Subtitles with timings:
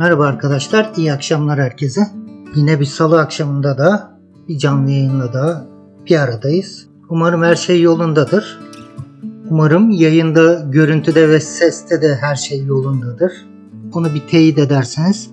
[0.00, 2.00] Merhaba arkadaşlar, iyi akşamlar herkese.
[2.54, 5.66] Yine bir salı akşamında da bir canlı yayınla da
[6.06, 6.86] bir aradayız.
[7.08, 8.60] Umarım her şey yolundadır.
[9.50, 13.32] Umarım yayında, görüntüde ve seste de her şey yolundadır.
[13.92, 15.30] Onu bir teyit ederseniz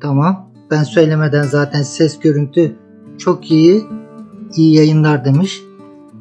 [0.00, 0.50] tamam.
[0.70, 2.76] Ben söylemeden zaten ses görüntü
[3.18, 3.84] çok iyi,
[4.56, 5.62] iyi yayınlar demiş.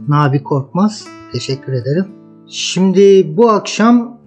[0.07, 1.05] Nabi Korkmaz.
[1.33, 2.05] Teşekkür ederim.
[2.47, 4.17] Şimdi bu akşam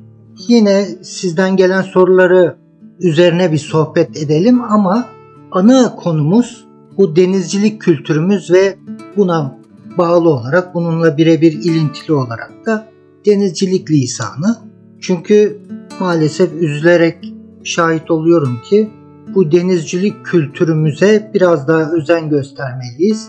[0.49, 2.64] yine sizden gelen soruları
[3.01, 5.07] üzerine bir sohbet edelim ama
[5.53, 6.65] ana konumuz
[6.97, 8.77] bu denizcilik kültürümüz ve
[9.17, 9.59] buna
[9.99, 12.89] bağlı olarak bununla birebir ilintili olarak da
[13.27, 14.57] denizcilik lisanı.
[15.01, 15.59] Çünkü
[16.01, 17.35] maalesef üzülerek
[17.65, 18.91] şahit oluyorum ki
[19.35, 23.29] bu denizcilik kültürümüze biraz daha özen göstermeliyiz.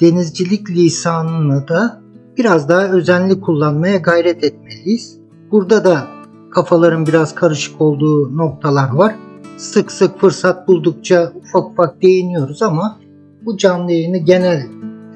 [0.00, 2.02] Denizcilik lisanını da
[2.38, 5.16] biraz daha özenli kullanmaya gayret etmeliyiz.
[5.50, 6.15] Burada da
[6.50, 9.14] kafaların biraz karışık olduğu noktalar var.
[9.56, 12.98] Sık sık fırsat buldukça ufak ufak değiniyoruz ama
[13.42, 14.66] bu canlı yayını genel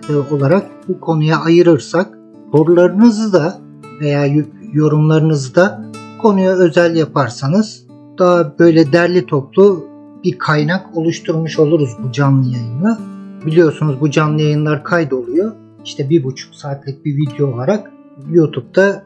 [0.09, 2.19] e, olarak bu konuya ayırırsak
[2.53, 3.59] sorularınızı da
[4.01, 5.85] veya yorumlarınızı da
[6.23, 7.87] konuya özel yaparsanız
[8.19, 9.85] daha böyle derli toplu
[10.25, 12.99] bir kaynak oluşturmuş oluruz bu canlı yayınla.
[13.47, 15.53] Biliyorsunuz bu canlı yayınlar kaydoluyor.
[15.85, 17.93] İşte bir buçuk saatlik bir video olarak
[18.31, 19.05] YouTube'da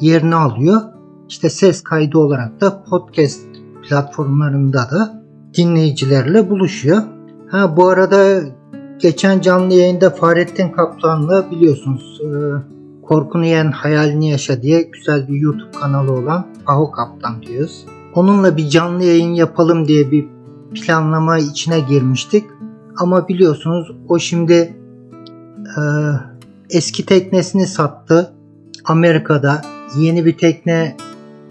[0.00, 0.80] yerini alıyor.
[1.30, 3.40] İşte ses kaydı olarak da podcast
[3.88, 5.22] platformlarında da
[5.56, 7.02] dinleyicilerle buluşuyor.
[7.50, 8.40] Ha bu arada
[8.98, 12.28] geçen canlı yayında Fahrettin Kaplan'la biliyorsunuz e,
[13.06, 17.84] Korkunu Yen Hayalini Yaşa diye güzel bir YouTube kanalı olan Aho Kaplan diyoruz.
[18.14, 20.26] Onunla bir canlı yayın yapalım diye bir
[20.74, 22.44] planlama içine girmiştik.
[22.96, 24.76] Ama biliyorsunuz o şimdi
[25.76, 25.82] e,
[26.70, 28.32] eski teknesini sattı.
[28.84, 29.62] Amerika'da
[29.98, 30.96] yeni bir tekne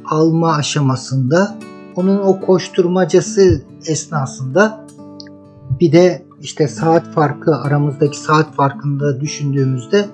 [0.09, 1.57] alma aşamasında
[1.95, 4.85] onun o koşturmacası esnasında
[5.79, 10.05] bir de işte saat farkı aramızdaki saat farkında düşündüğümüzde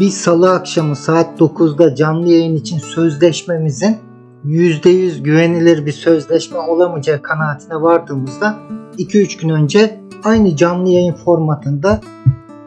[0.00, 3.96] bir salı akşamı saat 9'da canlı yayın için sözleşmemizin
[4.46, 8.58] %100 güvenilir bir sözleşme olamayacağı kanaatine vardığımızda
[8.98, 12.00] 2-3 gün önce aynı canlı yayın formatında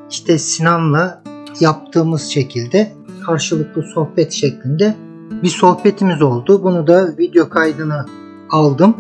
[0.10, 1.24] işte Sinan'la
[1.60, 2.92] yaptığımız şekilde
[3.26, 4.96] karşılıklı sohbet şeklinde
[5.44, 6.64] bir sohbetimiz oldu.
[6.64, 8.06] Bunu da video kaydını
[8.50, 8.96] aldım.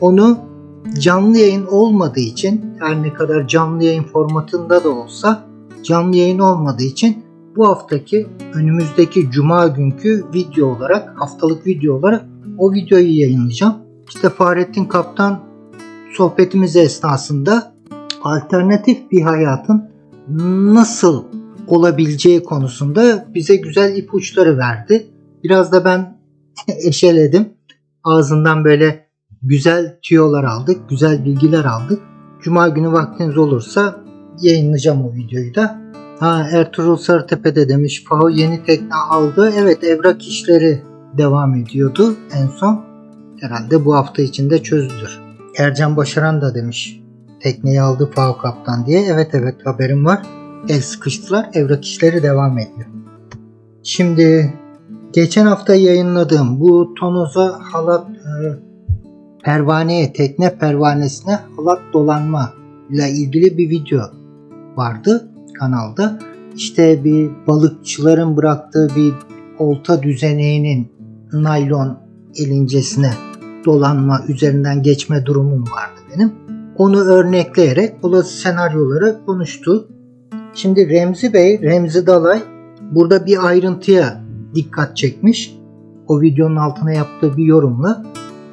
[0.00, 0.38] Onu
[0.98, 5.44] canlı yayın olmadığı için her ne kadar canlı yayın formatında da olsa
[5.82, 7.24] canlı yayın olmadığı için
[7.56, 12.24] bu haftaki önümüzdeki cuma günkü video olarak haftalık video olarak
[12.58, 13.74] o videoyu yayınlayacağım.
[14.08, 15.40] İşte Fahrettin Kaptan
[16.12, 17.72] sohbetimiz esnasında
[18.22, 19.90] alternatif bir hayatın
[20.74, 21.24] nasıl
[21.66, 25.06] olabileceği konusunda bize güzel ipuçları verdi.
[25.44, 26.18] Biraz da ben
[26.86, 27.48] eşeledim.
[28.04, 29.06] Ağzından böyle
[29.42, 32.02] güzel tüyolar aldık, güzel bilgiler aldık.
[32.42, 34.00] Cuma günü vaktiniz olursa
[34.40, 35.82] yayınlayacağım o videoyu da.
[36.20, 39.52] Ha Ertuğrul Sarıtepe'de demiş Faho yeni tekne aldı.
[39.58, 40.82] Evet evrak işleri
[41.18, 42.84] devam ediyordu en son.
[43.40, 45.20] Herhalde bu hafta içinde çözülür.
[45.58, 47.00] Ercan Başaran da demiş
[47.40, 49.02] tekneyi aldı Faho Kaptan diye.
[49.06, 50.22] Evet evet haberim var.
[50.68, 52.86] El sıkıştılar evrak işleri devam ediyor.
[53.82, 54.54] Şimdi
[55.12, 58.32] geçen hafta yayınladığım bu tonoza halat e,
[59.44, 62.52] pervaneye tekne pervanesine halat dolanma
[62.90, 64.00] ile ilgili bir video
[64.76, 65.28] vardı
[65.58, 66.18] kanalda.
[66.56, 69.12] İşte bir balıkçıların bıraktığı bir
[69.58, 70.92] olta düzeneğinin
[71.32, 71.98] naylon
[72.36, 73.10] elincesine
[73.64, 76.32] dolanma üzerinden geçme durumum vardı benim.
[76.76, 79.88] Onu örnekleyerek olası senaryoları konuştu.
[80.54, 82.42] Şimdi Remzi Bey, Remzi Dalay
[82.90, 84.21] burada bir ayrıntıya
[84.54, 85.56] dikkat çekmiş.
[86.08, 88.04] O videonun altına yaptığı bir yorumla.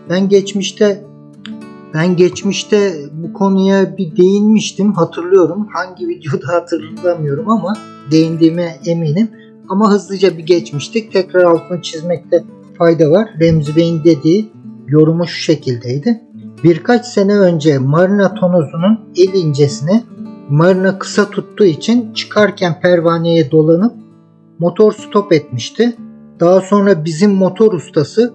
[0.10, 1.04] Ben geçmişte
[1.94, 5.68] ben geçmişte bu konuya bir değinmiştim hatırlıyorum.
[5.74, 7.74] Hangi videoda hatırlamıyorum ama
[8.12, 9.30] değindiğime eminim.
[9.70, 11.14] Ama hızlıca bir geçmiştik.
[11.14, 12.44] Tekrar altını çizmekte
[12.78, 13.30] fayda var.
[13.40, 14.52] Remzi Bey'in dediği
[14.88, 16.22] yorumu şu şekildeydi.
[16.64, 20.04] Birkaç sene önce marina tonozunun el incesini
[20.50, 23.94] marina kısa tuttuğu için çıkarken pervaneye dolanıp
[24.60, 25.96] motor stop etmişti.
[26.40, 28.34] Daha sonra bizim motor ustası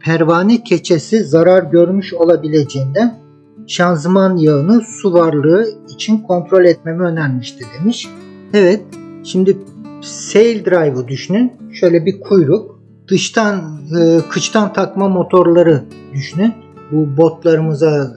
[0.00, 3.18] pervane keçesi zarar görmüş olabileceğinden
[3.66, 8.08] şanzıman yağını su varlığı için kontrol etmemi önermişti demiş.
[8.54, 8.82] Evet
[9.24, 9.58] şimdi
[10.02, 11.52] sail drive'ı düşünün.
[11.72, 12.82] Şöyle bir kuyruk.
[13.08, 15.84] Dıştan e, kıçtan takma motorları
[16.14, 16.52] düşünün.
[16.92, 18.16] Bu botlarımıza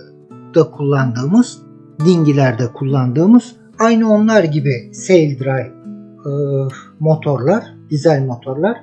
[0.55, 1.61] da kullandığımız,
[2.05, 5.71] dingilerde kullandığımız aynı onlar gibi sail drive
[6.25, 6.31] e,
[6.99, 8.77] motorlar, dizel motorlar.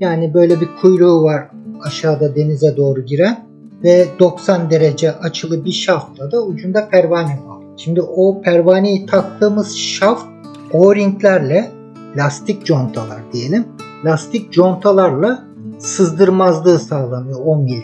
[0.00, 1.50] Yani böyle bir kuyruğu var
[1.82, 3.44] aşağıda denize doğru giren
[3.84, 7.62] ve 90 derece açılı bir şaftla da ucunda pervane var.
[7.76, 10.26] Şimdi o pervaneyi taktığımız şaft
[10.72, 11.70] o-ringlerle
[12.16, 13.64] lastik contalar diyelim.
[14.04, 15.44] Lastik contalarla
[15.78, 17.82] sızdırmazlığı sağlanıyor o mil.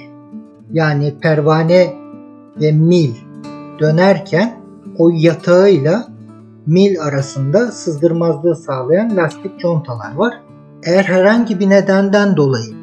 [0.73, 1.95] Yani pervane
[2.61, 3.11] ve mil
[3.79, 4.61] dönerken
[4.99, 6.10] o yatağıyla
[6.71, 10.35] mil arasında sızdırmazlığı sağlayan lastik contalar var.
[10.83, 12.75] Eğer herhangi bir nedenden dolayı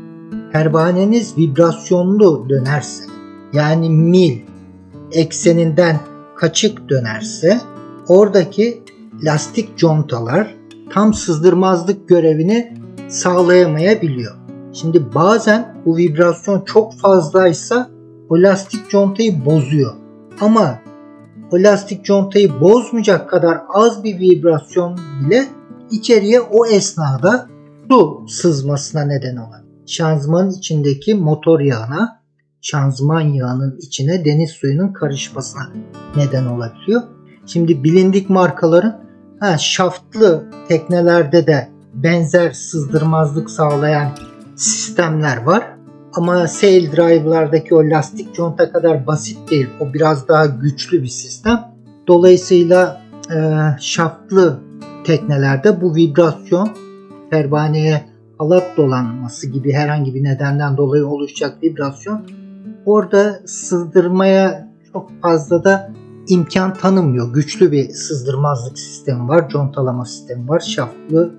[0.52, 3.04] pervaneniz vibrasyonlu dönerse
[3.54, 4.40] yani mil
[5.12, 6.00] ekseninden
[6.36, 7.62] kaçık dönerse
[8.08, 8.84] oradaki
[9.24, 10.56] lastik contalar
[10.90, 14.36] tam sızdırmazlık görevini sağlayamayabiliyor.
[14.74, 17.90] Şimdi bazen bu vibrasyon çok fazlaysa
[18.30, 19.94] o lastik contayı bozuyor.
[20.42, 20.80] Ama
[21.52, 25.46] o lastik contayı bozmayacak kadar az bir vibrasyon bile
[25.92, 27.48] içeriye o esnada
[27.90, 29.66] su sızmasına neden olan.
[29.88, 32.22] Şanzımanın içindeki motor yağına,
[32.62, 35.70] şanzıman yağının içine deniz suyunun karışmasına
[36.16, 37.02] neden olabiliyor.
[37.46, 39.02] Şimdi bilindik markaların
[39.40, 44.12] ha, şaftlı teknelerde de benzer sızdırmazlık sağlayan
[44.56, 45.77] sistemler var.
[46.14, 49.68] Ama sail drive'lardaki o lastik conta kadar basit değil.
[49.80, 51.72] O biraz daha güçlü bir sistem.
[52.08, 53.02] Dolayısıyla
[53.36, 53.40] e,
[53.80, 54.60] şaftlı
[55.04, 56.70] teknelerde bu vibrasyon
[57.30, 58.06] pervaneye
[58.38, 62.22] halat dolanması gibi herhangi bir nedenden dolayı oluşacak vibrasyon
[62.86, 65.92] orada sızdırmaya çok fazla da
[66.28, 67.34] imkan tanımıyor.
[67.34, 70.60] Güçlü bir sızdırmazlık sistemi var, contalama sistemi var.
[70.60, 71.32] Şaftlı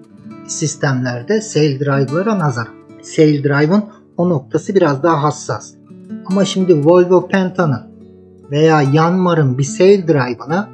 [0.47, 2.69] sistemlerde sail drive'lara nazar.
[3.03, 3.85] Sail drive'ın
[4.19, 5.75] o noktası biraz daha hassas.
[6.27, 7.81] Ama şimdi Volvo Penta'nın
[8.51, 10.69] veya Yanmar'ın bir sail drive'ına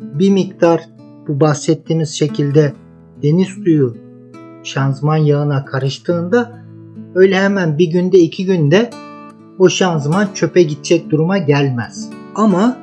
[0.00, 0.88] bir miktar
[1.28, 2.72] bu bahsettiğimiz şekilde
[3.22, 3.96] deniz suyu
[4.62, 6.52] şanzıman yağına karıştığında
[7.14, 8.90] öyle hemen bir günde iki günde
[9.58, 12.10] o şanzıman çöpe gidecek duruma gelmez.
[12.34, 12.76] Ama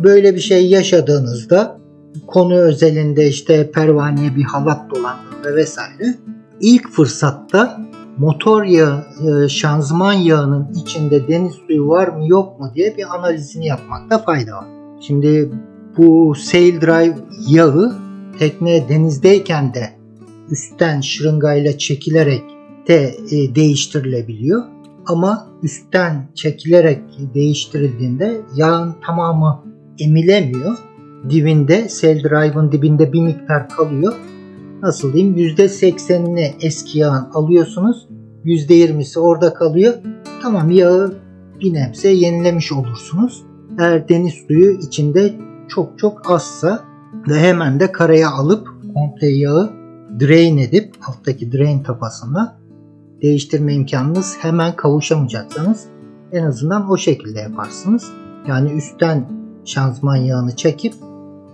[0.00, 1.78] böyle bir şey yaşadığınızda
[2.26, 6.14] konu özelinde işte pervaneye bir halat dolandığında vesaire
[6.60, 7.80] ilk fırsatta
[8.18, 9.04] motor yağı,
[9.44, 14.52] e, şanzıman yağının içinde deniz suyu var mı yok mu diye bir analizini yapmakta fayda
[14.52, 14.66] var.
[15.00, 15.50] Şimdi
[15.96, 17.16] bu sail drive
[17.48, 17.96] yağı
[18.38, 19.90] tekne denizdeyken de
[20.50, 22.42] üstten şırıngayla çekilerek
[22.88, 24.62] de e, değiştirilebiliyor.
[25.06, 27.02] Ama üstten çekilerek
[27.34, 29.64] değiştirildiğinde yağın tamamı
[29.98, 30.76] emilemiyor.
[31.30, 34.14] Dibinde, sail drive'ın dibinde bir miktar kalıyor.
[34.86, 38.08] Nasıl diyeyim %80'ini eski yağın alıyorsunuz.
[38.44, 39.94] %20'si orada kalıyor.
[40.42, 41.14] Tamam yağı
[41.60, 43.42] bir nebze yenilemiş olursunuz.
[43.78, 45.34] Eğer deniz suyu içinde
[45.68, 46.84] çok çok azsa
[47.28, 49.72] ve hemen de karaya alıp komple yağı
[50.20, 52.56] drain edip alttaki drain tapasında
[53.22, 55.84] değiştirme imkanınız hemen kavuşamayacaksanız
[56.32, 58.12] en azından o şekilde yaparsınız.
[58.48, 59.28] Yani üstten
[59.64, 60.94] şanzıman yağını çekip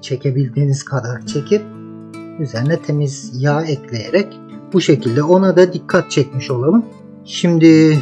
[0.01, 1.72] çekebildiğiniz kadar çekip
[2.41, 4.39] üzerine temiz yağ ekleyerek
[4.73, 6.85] bu şekilde ona da dikkat çekmiş olalım.
[7.25, 7.99] Şimdi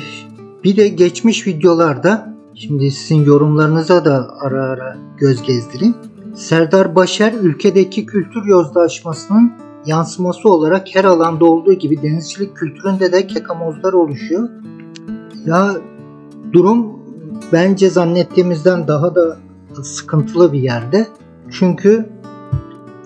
[0.65, 5.94] bir de geçmiş videolarda şimdi sizin yorumlarınıza da ara ara göz gezdireyim.
[6.35, 9.53] Serdar Başer ülkedeki kültür yozlaşmasının
[9.87, 14.49] yansıması olarak her alanda olduğu gibi denizcilik kültüründe de kekamozlar oluşuyor.
[15.47, 15.76] Ya
[16.53, 17.00] durum
[17.53, 19.38] bence zannettiğimizden daha da
[19.83, 21.07] sıkıntılı bir yerde.
[21.50, 22.09] Çünkü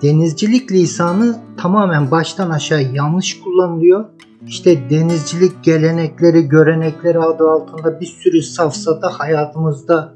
[0.01, 4.05] denizcilik lisanı tamamen baştan aşağı yanlış kullanılıyor.
[4.47, 10.15] İşte denizcilik gelenekleri, görenekleri adı altında bir sürü safsata hayatımızda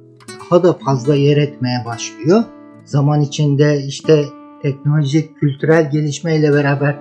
[0.51, 2.43] daha da fazla yer etmeye başlıyor.
[2.86, 4.25] Zaman içinde işte
[4.62, 7.00] teknolojik, kültürel gelişmeyle beraber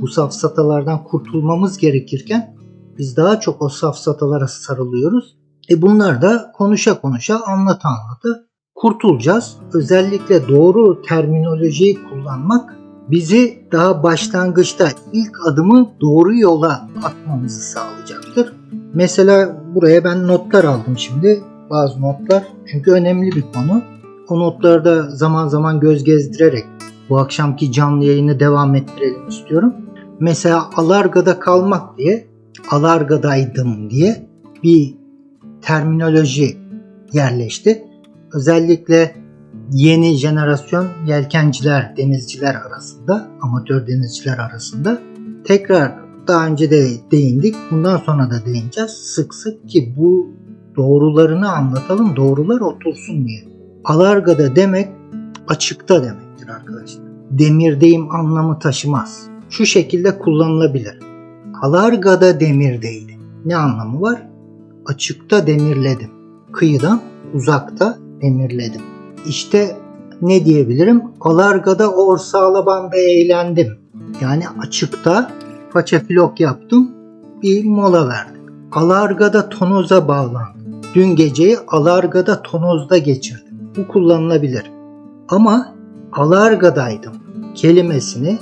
[0.00, 2.56] bu safsatalardan kurtulmamız gerekirken
[2.98, 5.36] biz daha çok o safsatalara sarılıyoruz.
[5.70, 8.49] E bunlar da konuşa konuşa anlata anlatı
[8.80, 9.56] kurtulacağız.
[9.74, 12.76] Özellikle doğru terminolojiyi kullanmak
[13.10, 18.52] bizi daha başlangıçta ilk adımı doğru yola atmamızı sağlayacaktır.
[18.94, 21.42] Mesela buraya ben notlar aldım şimdi.
[21.70, 23.82] Bazı notlar çünkü önemli bir konu.
[24.28, 26.64] O notları da zaman zaman göz gezdirerek
[27.08, 29.74] bu akşamki canlı yayını devam ettirelim istiyorum.
[30.20, 32.26] Mesela Alarga'da kalmak diye
[32.70, 34.26] Alarga'daydım diye
[34.62, 34.94] bir
[35.62, 36.56] terminoloji
[37.12, 37.89] yerleşti.
[38.32, 39.16] Özellikle
[39.72, 44.98] yeni jenerasyon yelkenciler, denizciler arasında, amatör denizciler arasında
[45.44, 45.92] tekrar
[46.26, 47.54] daha önce de değindik.
[47.70, 50.30] Bundan sonra da değineceğiz sık sık ki bu
[50.76, 53.44] doğrularını anlatalım, doğrular otursun diye.
[53.84, 54.88] Alargada demek
[55.48, 57.04] açıkta demektir arkadaşlar.
[57.30, 59.26] Demirdeyim anlamı taşımaz.
[59.50, 60.98] Şu şekilde kullanılabilir.
[61.62, 63.18] Alargada demirdeydi.
[63.44, 64.28] Ne anlamı var?
[64.86, 66.10] Açıkta demirledim.
[66.52, 67.00] kıyıdan
[67.34, 68.82] uzakta demirledim.
[69.26, 69.76] İşte
[70.22, 71.02] ne diyebilirim?
[71.20, 73.78] Alargada orsağla eğlendim.
[74.20, 75.30] Yani açıkta
[75.72, 76.90] paça filok yaptım.
[77.42, 78.40] Bir mola verdim.
[78.72, 80.82] Alargada tonoza bağlandım.
[80.94, 83.58] Dün geceyi alargada tonozda geçirdim.
[83.76, 84.70] Bu kullanılabilir.
[85.28, 85.74] Ama
[86.12, 87.12] alargadaydım
[87.54, 88.38] kelimesini,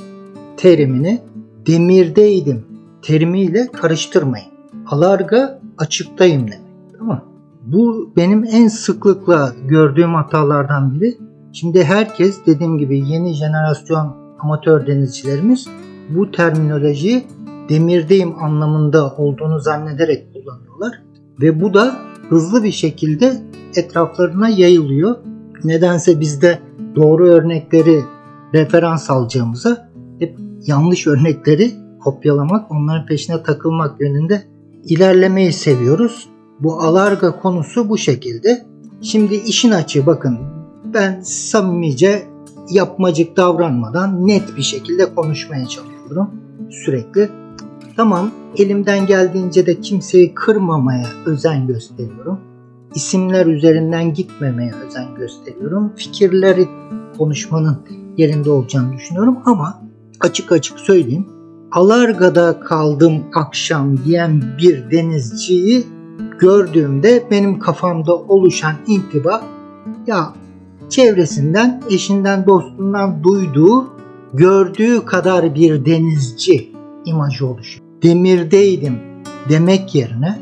[0.56, 1.20] terimini
[1.66, 2.64] demirdeydim
[3.02, 4.48] terimiyle karıştırmayın.
[4.86, 6.60] Alarga açıktayım demek.
[6.98, 7.24] Tamam
[7.72, 11.18] Bu benim en sıklıkla gördüğüm hatalardan biri.
[11.52, 15.68] Şimdi herkes dediğim gibi yeni jenerasyon amatör denizcilerimiz
[16.10, 17.26] bu terminolojiyi
[17.68, 21.02] demirdeyim anlamında olduğunu zannederek kullanıyorlar.
[21.42, 21.96] Ve bu da
[22.28, 23.42] hızlı bir şekilde
[23.76, 25.16] etraflarına yayılıyor.
[25.64, 26.58] Nedense bizde
[26.96, 28.00] doğru örnekleri
[28.54, 31.70] referans alacağımıza hep yanlış örnekleri
[32.00, 34.42] kopyalamak, onların peşine takılmak yönünde
[34.84, 36.28] ilerlemeyi seviyoruz.
[36.60, 38.66] Bu alarga konusu bu şekilde.
[39.02, 40.38] Şimdi işin açığı bakın
[40.94, 42.26] ben samimice
[42.70, 46.30] yapmacık davranmadan net bir şekilde konuşmaya çalışıyorum
[46.70, 47.28] sürekli.
[47.96, 52.40] Tamam elimden geldiğince de kimseyi kırmamaya özen gösteriyorum.
[52.94, 55.92] İsimler üzerinden gitmemeye özen gösteriyorum.
[55.96, 56.68] Fikirleri
[57.18, 57.78] konuşmanın
[58.16, 59.82] yerinde olacağını düşünüyorum ama
[60.20, 61.26] açık açık söyleyeyim.
[61.72, 65.86] Alarga'da kaldım akşam diyen bir denizciyi
[66.38, 69.42] gördüğümde benim kafamda oluşan intiba
[70.06, 70.32] ya
[70.88, 73.86] çevresinden, eşinden, dostundan duyduğu,
[74.34, 76.72] gördüğü kadar bir denizci
[77.04, 77.86] imajı oluşuyor.
[78.02, 78.98] Demirdeydim
[79.48, 80.38] demek yerine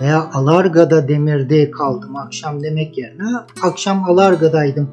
[0.00, 3.28] veya Alarga'da demirde kaldım akşam demek yerine
[3.62, 4.90] akşam Alarga'daydım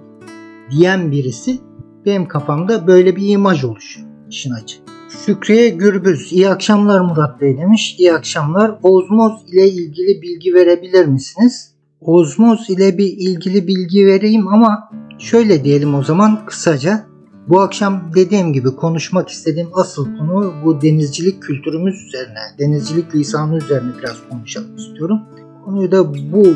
[0.72, 1.60] diyen birisi
[2.06, 4.81] benim kafamda böyle bir imaj oluşuyor işin açı.
[5.20, 7.96] Şükriye Gürbüz, iyi akşamlar Murat Bey demiş.
[8.00, 8.72] İyi akşamlar.
[8.84, 11.72] Ozmoz ile ilgili bilgi verebilir misiniz?
[12.02, 14.90] Ozmoz ile bir ilgili bilgi vereyim ama
[15.20, 17.06] şöyle diyelim o zaman kısaca.
[17.48, 23.92] Bu akşam dediğim gibi konuşmak istediğim asıl konu bu denizcilik kültürümüz üzerine, denizcilik lisanı üzerine
[24.00, 25.20] biraz konuşalım istiyorum.
[25.66, 26.54] Konuyu da bu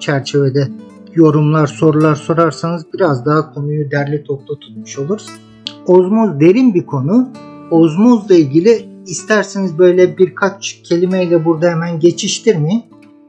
[0.00, 0.68] çerçevede
[1.14, 5.26] yorumlar, sorular sorarsanız biraz daha konuyu derli toplu tutmuş oluruz.
[5.86, 7.28] Ozmoz derin bir konu.
[7.74, 12.82] Ozmozla ilgili isterseniz böyle birkaç kelimeyle burada hemen geçiştirmeyin.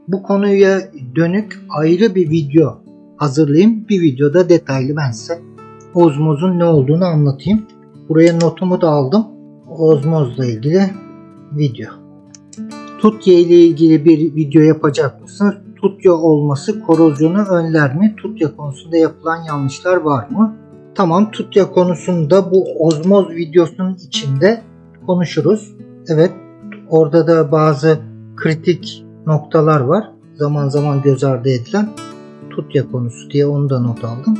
[0.07, 0.81] Bu konuya
[1.15, 2.77] dönük ayrı bir video
[3.17, 3.87] hazırlayayım.
[3.89, 5.41] Bir videoda detaylı ben size
[5.93, 7.65] ozmozun ne olduğunu anlatayım.
[8.09, 9.25] Buraya notumu da aldım.
[9.77, 10.81] Ozmozla ilgili
[11.51, 11.89] video.
[13.01, 15.55] Tutya ile ilgili bir video yapacak mısınız?
[15.81, 18.15] Tutya olması korozyonu önler mi?
[18.17, 20.55] Tutya konusunda yapılan yanlışlar var mı?
[20.95, 24.61] Tamam Tutya konusunda bu ozmoz videosunun içinde
[25.07, 25.75] konuşuruz.
[26.07, 26.31] Evet
[26.89, 27.99] orada da bazı
[28.35, 30.11] kritik noktalar var.
[30.35, 31.89] Zaman zaman göz ardı edilen
[32.49, 34.37] Tutya konusu diye onu da not aldım.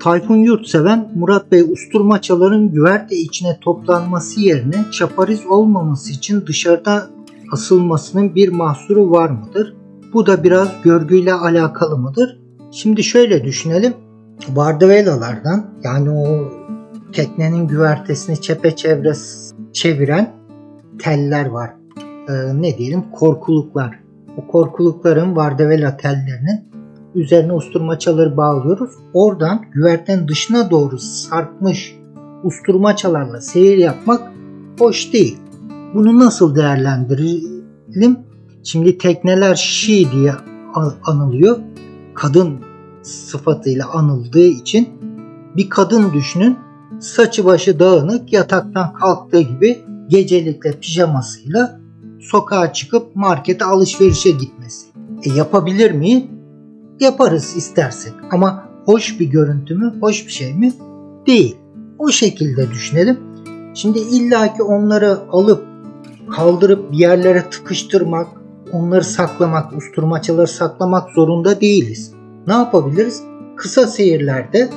[0.00, 7.06] Tayfun Yurtseven, Murat Bey usturmaçaların güverte içine toplanması yerine çapariz olmaması için dışarıda
[7.52, 9.74] asılmasının bir mahsuru var mıdır?
[10.12, 12.40] Bu da biraz görgüyle alakalı mıdır?
[12.72, 13.94] Şimdi şöyle düşünelim.
[14.48, 16.52] Vardavelalardan yani o
[17.12, 19.12] teknenin güvertesini çepeçevre
[19.72, 20.32] çeviren
[20.98, 21.70] teller var.
[22.28, 24.00] Ee, ne diyelim korkuluklar.
[24.36, 26.68] O korkulukların Vardavela tellerinin
[27.14, 28.90] üzerine usturmaçaları bağlıyoruz.
[29.12, 31.98] Oradan güvertenin dışına doğru sarkmış
[32.44, 34.32] usturmaçalarla seyir yapmak
[34.78, 35.38] hoş değil.
[35.94, 38.18] Bunu nasıl değerlendirelim?
[38.64, 40.32] Şimdi tekneler şi diye
[41.04, 41.58] anılıyor.
[42.14, 42.67] Kadın
[43.08, 44.88] sıfatıyla anıldığı için
[45.56, 46.58] bir kadın düşünün
[47.00, 51.80] saçı başı dağınık yataktan kalktığı gibi gecelikle pijamasıyla
[52.20, 54.86] sokağa çıkıp markete alışverişe gitmesi.
[55.22, 56.30] E yapabilir mi?
[57.00, 60.72] Yaparız istersek ama hoş bir görüntü mü, hoş bir şey mi?
[61.26, 61.56] Değil.
[61.98, 63.18] O şekilde düşünelim.
[63.74, 65.64] Şimdi illaki onları alıp
[66.36, 68.28] kaldırıp bir yerlere tıkıştırmak,
[68.72, 72.12] onları saklamak, usturmaçaları saklamak zorunda değiliz.
[72.48, 73.22] Ne yapabiliriz?
[73.56, 74.68] Kısa seyirlerde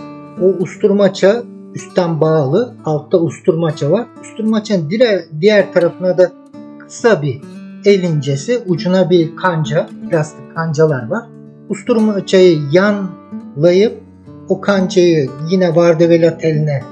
[0.41, 1.43] o usturmaça
[1.75, 4.07] üstten bağlı, altta usturmaça var.
[4.21, 6.31] Usturmaçanın diğer, diğer tarafına da
[6.79, 7.41] kısa bir
[7.85, 11.23] el incesi, ucuna bir kanca, plastik kancalar var.
[11.69, 14.01] Usturmaçayı yanlayıp
[14.49, 16.83] o kancayı yine vardevela teline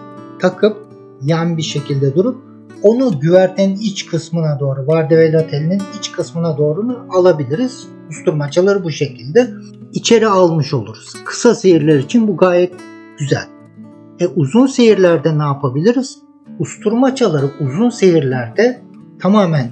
[0.42, 0.78] takıp
[1.22, 2.38] yan bir şekilde durup
[2.84, 7.88] onu güvertenin iç kısmına doğru, vardevela telinin iç kısmına doğru alabiliriz.
[8.10, 9.50] Usturmaçaları bu şekilde
[9.94, 11.14] içeri almış oluruz.
[11.26, 12.74] Kısa seyirler için bu gayet
[13.20, 13.48] güzel.
[14.20, 16.20] E uzun seyirlerde ne yapabiliriz?
[16.60, 18.82] Usturmaçaları uzun seyirlerde
[19.22, 19.70] tamamen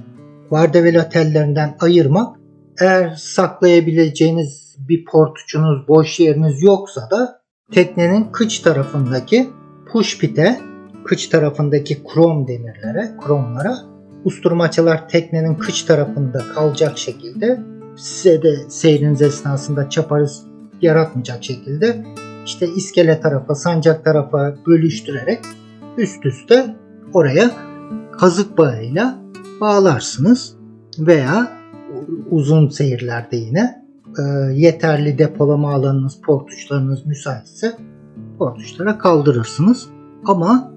[0.51, 2.38] vardevela tellerinden ayırmak
[2.82, 7.41] Eğer saklayabileceğiniz bir portuçunuz, boş yeriniz yoksa da
[7.72, 9.50] teknenin kıç tarafındaki
[9.91, 10.60] push pit'e,
[11.06, 13.77] kıç tarafındaki krom demirlere, kromlara
[14.25, 17.60] usturmaçalar teknenin kıç tarafında kalacak şekilde
[17.98, 20.44] size de seyriniz esnasında çaparız
[20.82, 22.06] yaratmayacak şekilde
[22.46, 25.39] işte iskele tarafa, sancak tarafa bölüştürerek
[25.98, 26.75] üst üste
[27.13, 27.51] oraya
[28.20, 29.18] kazık bağıyla
[29.62, 30.56] bağlarsınız
[31.00, 31.51] veya
[32.30, 33.84] uzun seyirlerde yine
[34.20, 34.22] e,
[34.54, 37.77] yeterli depolama alanınız, portuçlarınız müsaitse
[38.39, 39.89] portuçlara kaldırırsınız.
[40.25, 40.74] Ama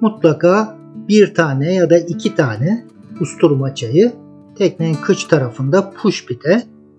[0.00, 0.76] mutlaka
[1.08, 2.84] bir tane ya da iki tane
[3.20, 4.12] usturmaçayı
[4.54, 6.26] teknenin kıç tarafında push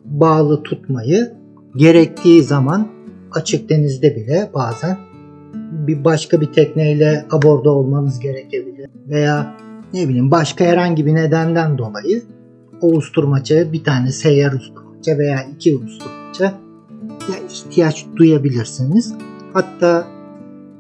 [0.06, 1.34] bağlı tutmayı
[1.76, 2.88] gerektiği zaman
[3.32, 4.98] açık denizde bile bazen
[5.72, 9.58] bir başka bir tekneyle aborda olmanız gerekebilir veya
[9.94, 12.24] ne bileyim başka herhangi bir nedenden dolayı
[12.82, 16.44] o usturmaça bir tane seyyar usturmaça veya iki usturmaça
[17.30, 19.14] ya ihtiyaç duyabilirsiniz.
[19.54, 20.08] Hatta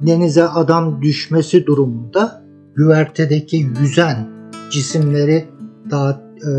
[0.01, 2.43] denize adam düşmesi durumunda
[2.75, 4.27] güvertedeki yüzen
[4.71, 5.45] cisimleri
[5.91, 6.51] daha e,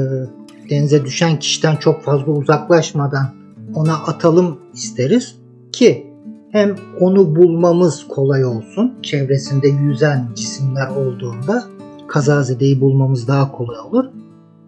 [0.70, 3.26] denize düşen kişiden çok fazla uzaklaşmadan
[3.74, 5.36] ona atalım isteriz
[5.72, 6.06] ki
[6.52, 11.64] hem onu bulmamız kolay olsun çevresinde yüzen cisimler olduğunda
[12.08, 14.04] kazazedeyi bulmamız daha kolay olur.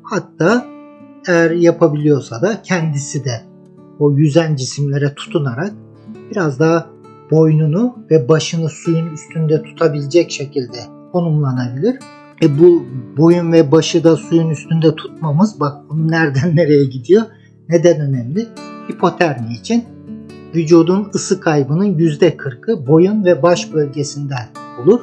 [0.02, 0.66] Hatta
[1.28, 3.42] eğer yapabiliyorsa da kendisi de
[3.98, 5.72] o yüzen cisimlere tutunarak
[6.30, 6.87] biraz daha
[7.30, 10.78] boynunu ve başını suyun üstünde tutabilecek şekilde
[11.12, 11.98] konumlanabilir.
[12.42, 17.23] E bu boyun ve başı da suyun üstünde tutmamız bak bunu nereden nereye gidiyor?
[17.68, 18.47] Neden önemli?
[18.90, 19.85] Hipotermi için
[20.54, 24.49] vücudun ısı kaybının %40'ı boyun ve baş bölgesinden
[24.83, 25.00] olur.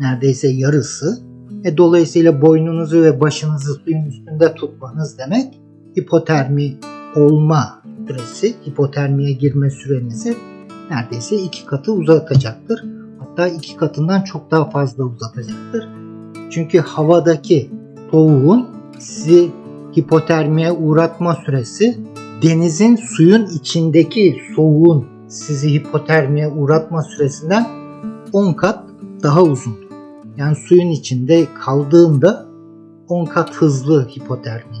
[0.00, 1.18] Neredeyse yarısı.
[1.64, 5.60] E, dolayısıyla boynunuzu ve başınızı suyun üstünde tutmanız demek
[5.98, 6.76] hipotermi
[7.16, 10.36] olma süresi, hipotermiye girme sürenizi
[10.90, 12.84] neredeyse iki katı uzatacaktır.
[13.18, 16.03] Hatta iki katından çok daha fazla uzatacaktır.
[16.54, 17.70] Çünkü havadaki
[18.10, 18.66] soğuğun
[18.98, 19.50] sizi
[19.96, 21.98] hipotermiye uğratma süresi
[22.42, 27.66] denizin suyun içindeki soğuğun sizi hipotermiye uğratma süresinden
[28.32, 28.84] 10 kat
[29.22, 29.74] daha uzun.
[30.36, 32.46] Yani suyun içinde kaldığında
[33.08, 34.76] 10 kat hızlı hipotermi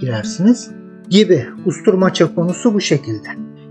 [0.00, 0.70] girersiniz
[1.10, 1.46] gibi.
[1.66, 3.28] Usturmaça konusu bu şekilde.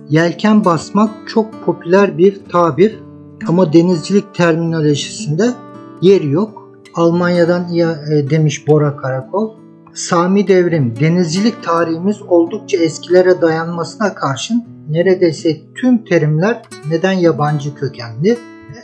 [0.09, 2.99] Yelken basmak çok popüler bir tabir
[3.47, 5.49] ama denizcilik terminolojisinde
[6.01, 6.62] yeri yok.
[6.95, 9.53] Almanya'dan ya, e, demiş Bora Karakol.
[9.93, 18.37] Sami Devrim, denizcilik tarihimiz oldukça eskilere dayanmasına karşın neredeyse tüm terimler neden yabancı kökenli?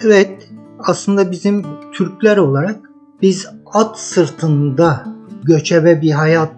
[0.04, 2.80] Evet, aslında bizim Türkler olarak
[3.22, 5.06] biz at sırtında
[5.44, 6.52] göçebe bir hayat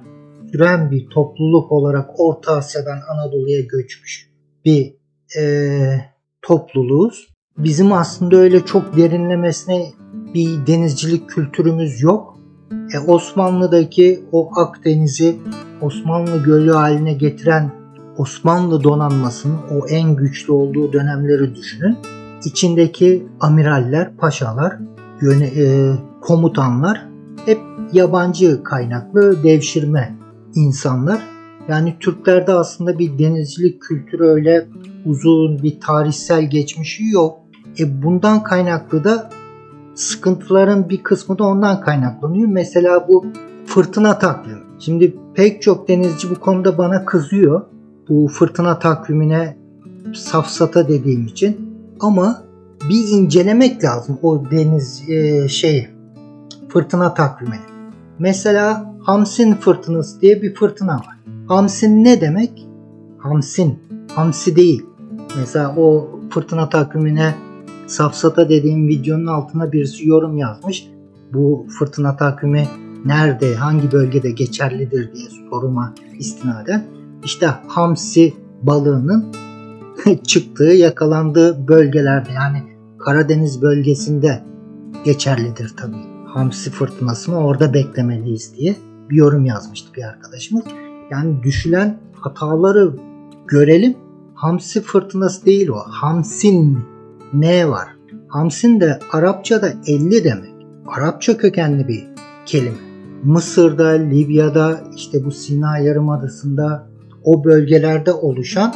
[0.52, 4.30] süren bir topluluk olarak Orta Asya'dan Anadolu'ya göçmüş
[4.66, 4.96] bir
[5.40, 5.44] e,
[6.42, 7.28] topluluğuz.
[7.58, 9.86] Bizim aslında öyle çok derinlemesine
[10.34, 12.38] bir denizcilik kültürümüz yok.
[12.96, 15.36] E, Osmanlı'daki o Akdeniz'i
[15.82, 17.72] Osmanlı gölü haline getiren
[18.18, 21.98] Osmanlı donanmasının o en güçlü olduğu dönemleri düşünün.
[22.46, 24.78] İçindeki amiraller, paşalar,
[25.22, 27.08] yöne, e, komutanlar
[27.46, 27.60] hep
[27.94, 30.16] yabancı kaynaklı devşirme
[30.56, 31.22] insanlar.
[31.70, 34.68] Yani Türklerde aslında bir denizcilik kültürü öyle
[35.06, 37.38] uzun bir tarihsel geçmişi yok.
[37.80, 39.30] E bundan kaynaklı da
[40.02, 42.48] sıkıntıların bir kısmı da ondan kaynaklanıyor.
[42.48, 43.26] Mesela bu
[43.66, 44.62] fırtına takvimi.
[44.80, 47.62] Şimdi pek çok denizci bu konuda bana kızıyor.
[48.10, 49.58] Bu fırtına takvimine
[50.14, 51.76] safsata dediğim için.
[52.00, 52.44] Ama
[52.90, 55.88] bir incelemek lazım o deniz e, şey
[56.70, 57.60] fırtına takvimini.
[58.20, 61.18] Mesela Hamsin fırtınası diye bir fırtına var.
[61.48, 62.68] Hamsin ne demek?
[63.18, 63.80] Hamsin.
[64.16, 64.86] Hamsi değil.
[65.38, 67.36] Mesela o fırtına takvimine
[67.92, 70.88] safsata dediğim videonun altına birisi yorum yazmış.
[71.34, 72.68] Bu fırtına takvimi
[73.06, 76.86] nerede, hangi bölgede geçerlidir diye soruma istinaden.
[77.24, 79.26] İşte hamsi balığının
[80.24, 82.64] çıktığı, yakalandığı bölgelerde yani
[83.06, 84.44] Karadeniz bölgesinde
[85.06, 85.96] geçerlidir tabii.
[86.26, 88.76] Hamsi fırtınasını orada beklemeliyiz diye
[89.10, 90.64] bir yorum yazmıştı bir arkadaşımız.
[91.12, 92.94] Yani düşülen hataları
[93.48, 93.96] görelim.
[94.34, 95.78] Hamsi fırtınası değil o.
[95.78, 96.80] Hamsin
[97.34, 97.88] ne var?
[98.28, 100.52] Hamsin de Arapçada 50 demek.
[100.88, 102.08] Arapça kökenli bir
[102.46, 102.92] kelime.
[103.24, 106.88] Mısır'da, Libya'da, işte bu Sina Yarımadası'nda
[107.24, 108.74] o bölgelerde oluşan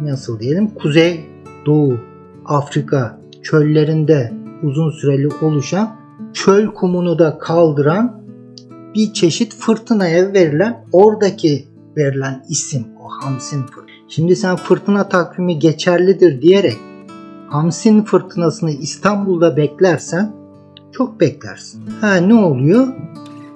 [0.00, 1.20] nasıl diyelim Kuzey
[1.66, 1.98] Doğu
[2.46, 5.96] Afrika çöllerinde uzun süreli oluşan
[6.32, 8.22] çöl kumunu da kaldıran
[8.94, 13.90] bir çeşit fırtınaya verilen oradaki verilen isim o Hamsin fırtınası.
[14.08, 16.76] Şimdi sen fırtına takvimi geçerlidir diyerek
[17.50, 20.32] Hamsin fırtınasını İstanbul'da beklersen
[20.92, 21.82] çok beklersin.
[22.00, 22.88] Ha ne oluyor?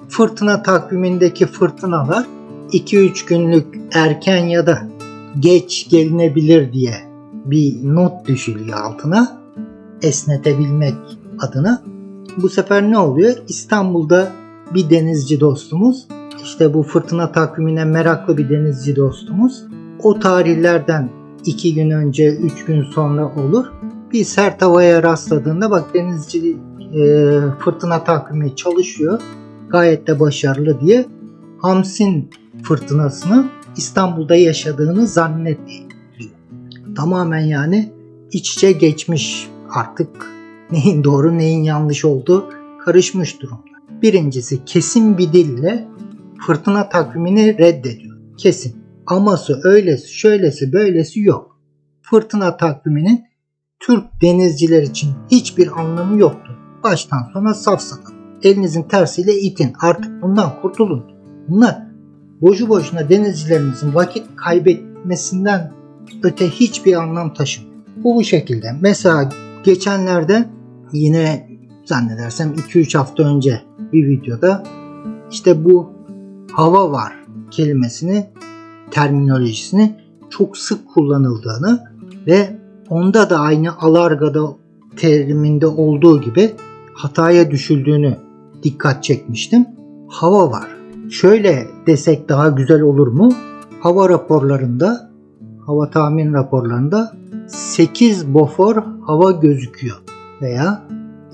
[0.09, 2.25] Fırtına takvimindeki fırtınalar
[2.71, 4.87] 2-3 günlük erken ya da
[5.39, 6.93] geç gelinebilir diye
[7.45, 9.37] bir not düşülüyor altına
[10.01, 10.95] esnetebilmek
[11.39, 11.83] adına.
[12.37, 13.35] Bu sefer ne oluyor?
[13.47, 14.31] İstanbul'da
[14.73, 16.07] bir denizci dostumuz
[16.43, 19.63] işte bu fırtına takvimine meraklı bir denizci dostumuz
[20.03, 21.09] o tarihlerden
[21.45, 23.65] 2 gün önce 3 gün sonra olur.
[24.11, 26.57] Bir sert havaya rastladığında bak denizci
[26.95, 29.21] e, fırtına takvimi çalışıyor.
[29.69, 31.05] Gayet de başarılı diye
[31.61, 32.29] Hamsin
[32.63, 33.45] fırtınasını
[33.77, 35.85] İstanbul'da yaşadığını zannediyor.
[36.95, 37.93] Tamamen yani
[38.31, 40.31] iç içe geçmiş artık
[40.71, 42.49] neyin doğru neyin yanlış olduğu
[42.85, 43.61] karışmış durumda.
[44.01, 45.87] Birincisi kesin bir dille
[46.47, 48.17] fırtına takvimini reddediyor.
[48.37, 48.75] Kesin.
[49.07, 51.59] Aması öylesi şöylesi böylesi yok.
[52.01, 53.25] Fırtına takviminin
[53.79, 56.51] Türk denizciler için hiçbir anlamı yoktu.
[56.83, 58.11] Baştan sona safsata.
[58.43, 59.73] Elinizin tersiyle itin.
[59.81, 61.03] Artık bundan kurtulun.
[61.47, 61.87] Bunlar
[62.41, 65.71] boşu boşuna denizcilerimizin vakit kaybetmesinden
[66.23, 67.75] öte hiçbir anlam taşımıyor.
[67.97, 68.67] Bu bu şekilde.
[68.81, 69.29] Mesela
[69.63, 70.49] geçenlerde
[70.93, 71.49] yine
[71.85, 73.61] zannedersem 2-3 hafta önce
[73.93, 74.63] bir videoda
[75.31, 75.93] işte bu
[76.51, 77.13] hava var
[77.51, 78.29] kelimesini
[78.91, 79.95] terminolojisini
[80.29, 81.83] çok sık kullanıldığını
[82.27, 84.41] ve onda da aynı alargada
[84.97, 86.51] teriminde olduğu gibi
[86.93, 88.17] hataya düşüldüğünü
[88.63, 89.65] dikkat çekmiştim.
[90.07, 90.67] Hava var.
[91.09, 93.33] Şöyle desek daha güzel olur mu?
[93.79, 95.09] Hava raporlarında,
[95.65, 97.11] hava tahmin raporlarında
[97.47, 99.97] 8 bofor hava gözüküyor
[100.41, 100.81] veya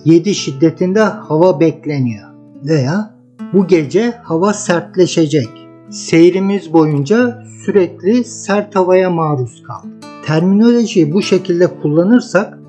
[0.06, 2.30] 7 şiddetinde hava bekleniyor
[2.66, 3.16] veya
[3.54, 5.50] bu gece hava sertleşecek.
[5.90, 10.01] Seyrimiz boyunca sürekli sert havaya maruz kaldı.
[10.26, 12.60] Terminolojiyi bu şekilde kullanırsak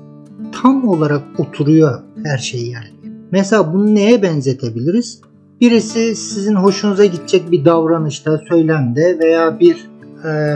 [0.51, 2.87] tam olarak oturuyor her şey yani.
[3.31, 5.21] Mesela bunu neye benzetebiliriz?
[5.61, 9.89] Birisi sizin hoşunuza gidecek bir davranışta, söylemde veya bir
[10.25, 10.55] e,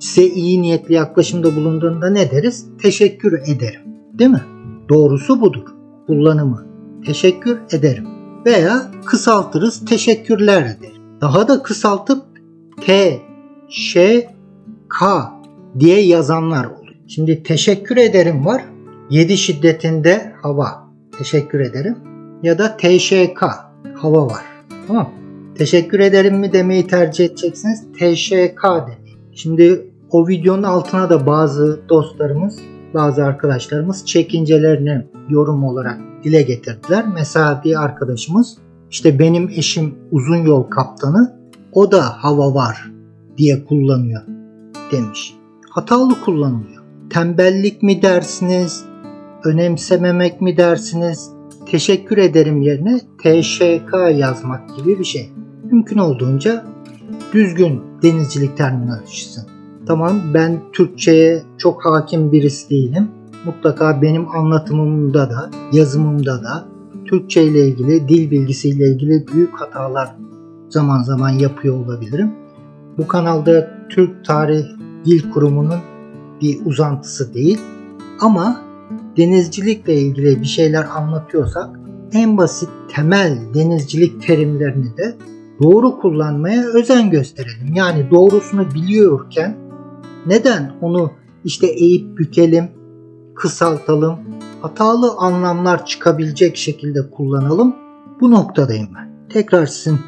[0.00, 2.66] size iyi niyetli yaklaşımda bulunduğunda ne deriz?
[2.82, 3.80] Teşekkür ederim.
[4.18, 4.42] Değil mi?
[4.88, 5.66] Doğrusu budur.
[6.06, 6.66] Kullanımı.
[7.06, 8.04] Teşekkür ederim.
[8.46, 11.02] Veya kısaltırız teşekkürler ederim.
[11.20, 12.22] Daha da kısaltıp
[12.86, 13.18] T,
[13.68, 14.26] Ş,
[14.88, 15.30] K
[15.78, 16.88] diye yazanlar olur.
[17.08, 18.64] Şimdi teşekkür ederim var.
[19.10, 20.90] 7 şiddetinde hava.
[21.18, 21.96] Teşekkür ederim.
[22.42, 23.42] Ya da TŞK
[23.94, 24.44] hava var.
[24.86, 25.20] Tamam
[25.60, 27.84] Teşekkür ederim mi demeyi tercih edeceksiniz.
[27.92, 29.16] TŞK demeyi.
[29.34, 32.58] Şimdi o videonun altına da bazı dostlarımız,
[32.94, 37.04] bazı arkadaşlarımız çekincelerini yorum olarak dile getirdiler.
[37.14, 38.58] Mesela bir arkadaşımız
[38.90, 41.36] işte benim eşim uzun yol kaptanı
[41.72, 42.90] o da hava var
[43.38, 44.22] diye kullanıyor
[44.92, 45.34] demiş.
[45.70, 46.82] Hatalı kullanılıyor.
[47.10, 48.84] Tembellik mi dersiniz?
[49.44, 51.30] Önemsememek mi dersiniz?
[51.66, 55.32] Teşekkür ederim yerine TŞK yazmak gibi bir şey.
[55.64, 56.64] Mümkün olduğunca
[57.32, 59.40] düzgün denizcilik terminolojisi.
[59.86, 63.08] Tamam ben Türkçe'ye çok hakim birisi değilim.
[63.44, 66.64] Mutlaka benim anlatımımda da, yazımımda da
[67.04, 70.16] Türkçe ile ilgili, dil bilgisiyle ilgili büyük hatalar
[70.68, 72.32] zaman zaman yapıyor olabilirim.
[72.98, 75.80] Bu kanalda Türk Tarih Dil Kurumu'nun
[76.40, 77.60] bir uzantısı değil.
[78.20, 78.60] Ama
[79.16, 81.80] denizcilikle ilgili bir şeyler anlatıyorsak
[82.12, 85.16] en basit temel denizcilik terimlerini de
[85.62, 87.74] doğru kullanmaya özen gösterelim.
[87.74, 89.56] Yani doğrusunu biliyorken
[90.26, 91.10] neden onu
[91.44, 92.68] işte eğip bükelim,
[93.34, 94.18] kısaltalım,
[94.62, 97.76] hatalı anlamlar çıkabilecek şekilde kullanalım.
[98.20, 99.10] Bu noktadayım ben.
[99.28, 99.98] Tekrar sizin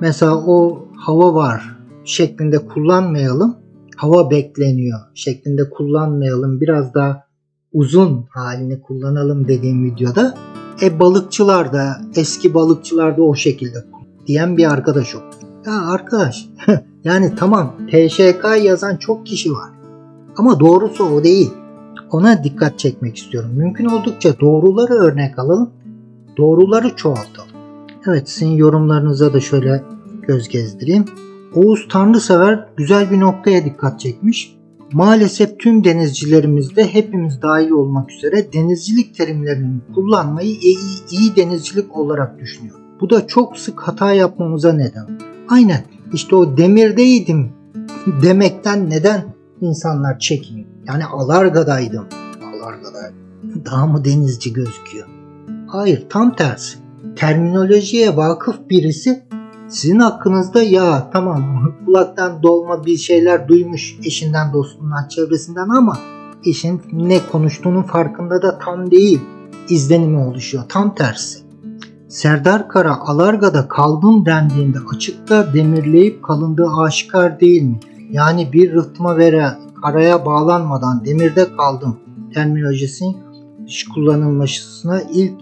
[0.00, 3.56] mesela o hava var şeklinde kullanmayalım.
[4.00, 6.60] Hava bekleniyor şeklinde kullanmayalım.
[6.60, 7.24] Biraz daha
[7.72, 10.34] uzun halini kullanalım dediğim videoda.
[10.82, 13.84] E balıkçılar da eski balıkçılar da o şekilde
[14.26, 15.34] diyen bir arkadaş oldu.
[15.66, 16.48] Ya arkadaş
[17.04, 19.70] yani tamam TŞK yazan çok kişi var.
[20.36, 21.50] Ama doğrusu o değil.
[22.10, 23.50] Ona dikkat çekmek istiyorum.
[23.54, 25.70] Mümkün oldukça doğruları örnek alalım.
[26.36, 27.50] Doğruları çoğaltalım.
[28.06, 29.82] Evet sizin yorumlarınıza da şöyle
[30.28, 31.04] göz gezdireyim.
[31.54, 34.56] Oğuz Tanrısever güzel bir noktaya dikkat çekmiş.
[34.92, 40.78] Maalesef tüm denizcilerimizde hepimiz dahil olmak üzere denizcilik terimlerini kullanmayı iyi,
[41.10, 42.76] iyi denizcilik olarak düşünüyor.
[43.00, 45.06] Bu da çok sık hata yapmamıza neden.
[45.48, 47.52] Aynen işte o demirdeydim
[48.22, 49.24] demekten neden
[49.60, 50.68] insanlar çekiniyor?
[50.88, 52.06] Yani alargadaydım.
[52.54, 53.16] Alargadaydım.
[53.64, 55.06] Daha mı denizci gözüküyor?
[55.66, 56.78] Hayır tam tersi.
[57.16, 59.22] Terminolojiye vakıf birisi
[59.70, 65.98] Sizin hakkınızda ya tamam kulaktan dolma bir şeyler duymuş eşinden dostundan çevresinden ama
[66.44, 69.20] eşin ne konuştuğunun farkında da tam değil
[69.68, 70.64] izlenimi oluşuyor.
[70.68, 71.38] Tam tersi.
[72.08, 77.80] Serdar Kara Alarga'da kaldım dendiğinde açıkta demirleyip kalındığı aşikar değil mi?
[78.10, 79.50] Yani bir rıhtıma vere
[79.82, 81.96] karaya bağlanmadan demirde kaldım
[82.34, 83.16] terminolojisinin
[83.94, 85.32] kullanılmasına ilk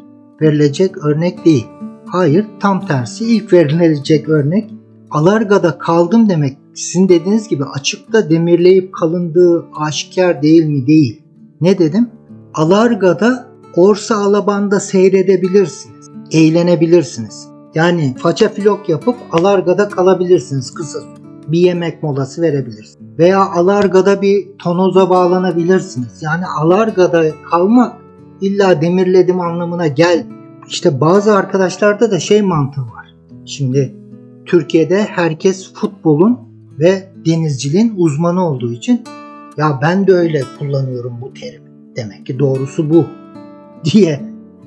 [0.40, 1.66] verilecek örnek değil.
[2.10, 4.70] Hayır tam tersi ilk verilecek örnek
[5.10, 10.86] Alarga'da kaldım demek sizin dediğiniz gibi açıkta demirleyip kalındığı aşikar değil mi?
[10.86, 11.22] Değil.
[11.60, 12.08] Ne dedim?
[12.54, 16.10] Alarga'da Orsa Alaban'da seyredebilirsiniz.
[16.32, 17.48] Eğlenebilirsiniz.
[17.74, 20.98] Yani faça filok yapıp Alarga'da kalabilirsiniz kısa
[21.48, 23.18] bir yemek molası verebilirsiniz.
[23.18, 26.22] Veya Alarga'da bir tonoza bağlanabilirsiniz.
[26.22, 27.96] Yani Alarga'da kalmak
[28.40, 30.26] illa demirledim anlamına gel.
[30.68, 33.14] İşte bazı arkadaşlarda da şey mantığı var.
[33.44, 33.94] Şimdi
[34.46, 36.38] Türkiye'de herkes futbolun
[36.78, 39.04] ve denizciliğin uzmanı olduğu için
[39.56, 41.68] ya ben de öyle kullanıyorum bu terimi.
[41.96, 43.06] Demek ki doğrusu bu
[43.84, 44.20] diye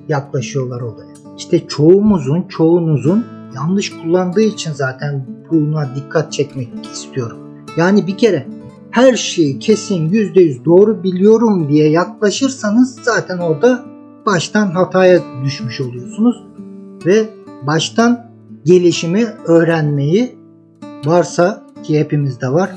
[0.07, 1.13] yaklaşıyorlar olaya.
[1.37, 7.37] İşte çoğumuzun, çoğunuzun yanlış kullandığı için zaten buna dikkat çekmek istiyorum.
[7.77, 8.47] Yani bir kere
[8.91, 13.90] her şeyi kesin %100 doğru biliyorum diye yaklaşırsanız zaten orada
[14.25, 16.43] baştan hataya düşmüş oluyorsunuz
[17.05, 17.29] ve
[17.67, 18.31] baştan
[18.65, 20.35] gelişimi öğrenmeyi
[21.05, 22.69] varsa ki hepimizde var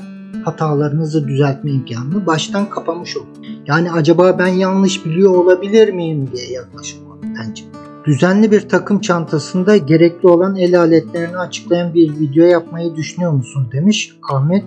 [0.45, 3.27] hatalarınızı düzeltme imkanını baştan kapamış olun.
[3.67, 7.63] Yani acaba ben yanlış biliyor olabilir miyim diye yaklaşılmalı bence.
[8.05, 14.17] Düzenli bir takım çantasında gerekli olan el aletlerini açıklayan bir video yapmayı düşünüyor musun demiş
[14.31, 14.65] Ahmet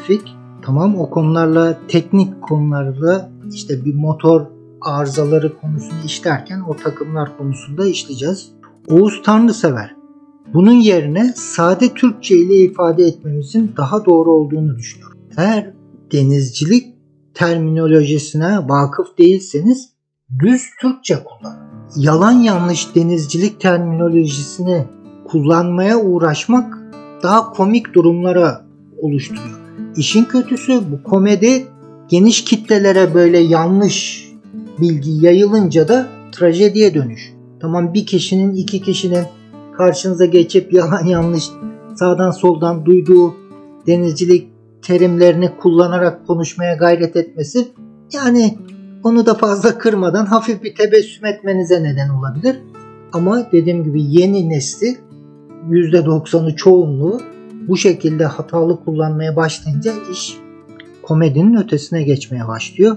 [0.00, 0.36] Efik.
[0.62, 8.48] Tamam o konularla teknik konularla işte bir motor arızaları konusunu işlerken o takımlar konusunda işleyeceğiz.
[8.88, 9.96] Oğuz Tanrısever.
[10.54, 15.18] Bunun yerine sade Türkçe ile ifade etmemizin daha doğru olduğunu düşünüyorum.
[15.36, 15.72] Eğer
[16.12, 16.94] denizcilik
[17.34, 19.88] terminolojisine vakıf değilseniz
[20.38, 21.66] düz Türkçe kullanın.
[21.96, 24.84] Yalan yanlış denizcilik terminolojisini
[25.24, 26.78] kullanmaya uğraşmak
[27.22, 28.66] daha komik durumlara
[28.98, 29.60] oluşturuyor.
[29.96, 31.66] İşin kötüsü bu komedi
[32.08, 34.25] geniş kitlelere böyle yanlış
[34.80, 37.32] bilgi yayılınca da trajediye dönüş.
[37.60, 39.24] Tamam bir kişinin iki kişinin
[39.76, 41.48] karşınıza geçip yalan yanlış
[41.94, 43.34] sağdan soldan duyduğu
[43.86, 44.48] denizcilik
[44.82, 47.68] terimlerini kullanarak konuşmaya gayret etmesi
[48.12, 48.58] yani
[49.04, 52.56] onu da fazla kırmadan hafif bir tebessüm etmenize neden olabilir.
[53.12, 54.96] Ama dediğim gibi yeni nesli
[55.70, 57.20] %90'ı çoğunluğu
[57.68, 60.36] bu şekilde hatalı kullanmaya başlayınca iş
[61.02, 62.96] komedinin ötesine geçmeye başlıyor.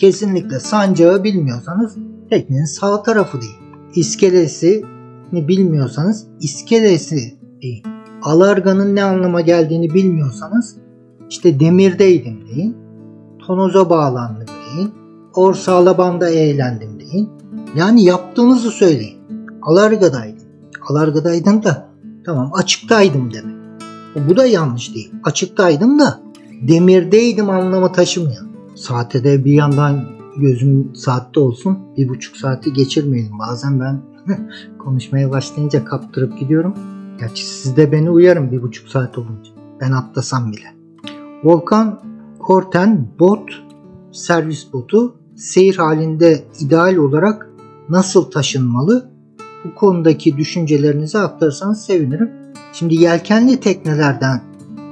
[0.00, 1.96] Kesinlikle sancağı bilmiyorsanız
[2.30, 3.58] teknenin sağ tarafı değil.
[3.94, 4.84] İskelesi
[5.32, 7.82] bilmiyorsanız iskelesi deyin.
[8.22, 10.76] Alarganın ne anlama geldiğini bilmiyorsanız
[11.30, 12.76] işte demirdeydim deyin.
[13.38, 14.92] Tonoza bağlandım deyin.
[15.34, 17.28] Orsa alabanda eğlendim deyin.
[17.76, 19.18] Yani yaptığınızı söyleyin.
[19.62, 20.46] Alargadaydım.
[20.88, 21.88] Alargadaydım da
[22.26, 23.56] tamam açıktaydım demek.
[24.28, 25.12] Bu da yanlış değil.
[25.24, 26.20] Açıktaydım da
[26.68, 28.49] demirdeydim anlamı taşımıyor.
[28.80, 30.04] Saate de bir yandan
[30.36, 31.78] gözüm saatte olsun.
[31.96, 33.38] Bir buçuk saati geçirmeyelim.
[33.38, 34.00] Bazen ben
[34.78, 36.74] konuşmaya başlayınca kaptırıp gidiyorum.
[37.18, 39.50] Gerçi siz de beni uyarın bir buçuk saat olunca.
[39.80, 40.74] Ben atlasam bile.
[41.44, 42.00] Volkan
[42.38, 43.50] Korten bot,
[44.12, 47.50] servis botu seyir halinde ideal olarak
[47.88, 49.10] nasıl taşınmalı?
[49.64, 52.30] Bu konudaki düşüncelerinizi aktarırsanız sevinirim.
[52.72, 54.42] Şimdi yelkenli teknelerden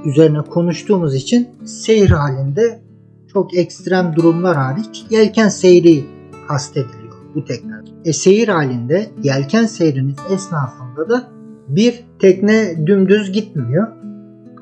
[0.05, 2.88] üzerine konuştuğumuz için seyir halinde
[3.33, 6.05] çok ekstrem durumlar hariç yelken seyri
[6.49, 7.85] kastediliyor bu tekneler.
[8.05, 11.29] E, seyir halinde yelken seyriniz esnasında da
[11.69, 13.89] bir tekne dümdüz gitmiyor.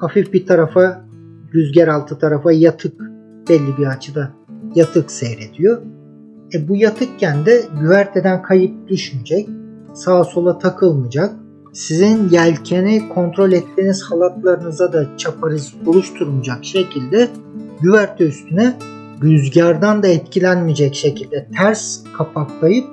[0.00, 1.04] Hafif bir tarafa
[1.54, 3.00] rüzgar altı tarafa yatık
[3.48, 4.30] belli bir açıda
[4.74, 5.82] yatık seyrediyor.
[6.54, 9.48] E bu yatıkken de güverteden kayıp düşmeyecek.
[9.94, 11.34] Sağa sola takılmayacak.
[11.72, 17.28] Sizin yelkeni kontrol ettiğiniz halatlarınıza da çapariz oluşturmayacak şekilde
[17.80, 18.74] güverte üstüne
[19.22, 22.86] rüzgardan da etkilenmeyecek şekilde ters kapaklayıp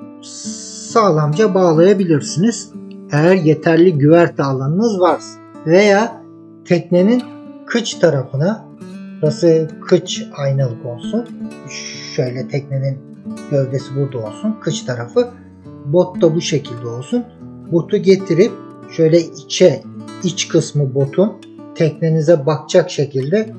[0.92, 2.72] sağlamca bağlayabilirsiniz.
[3.12, 6.22] Eğer yeterli güverte alanınız varsa veya
[6.64, 7.22] teknenin
[7.66, 8.64] kıç tarafına
[9.22, 11.28] burası kıç aynalık olsun.
[12.16, 12.98] Şöyle teknenin
[13.50, 14.56] gövdesi burada olsun.
[14.60, 15.28] Kıç tarafı
[15.84, 17.24] bot da bu şekilde olsun.
[17.72, 18.52] Botu getirip
[18.90, 19.82] şöyle içe
[20.22, 21.32] iç kısmı botun
[21.74, 23.54] teknenize bakacak şekilde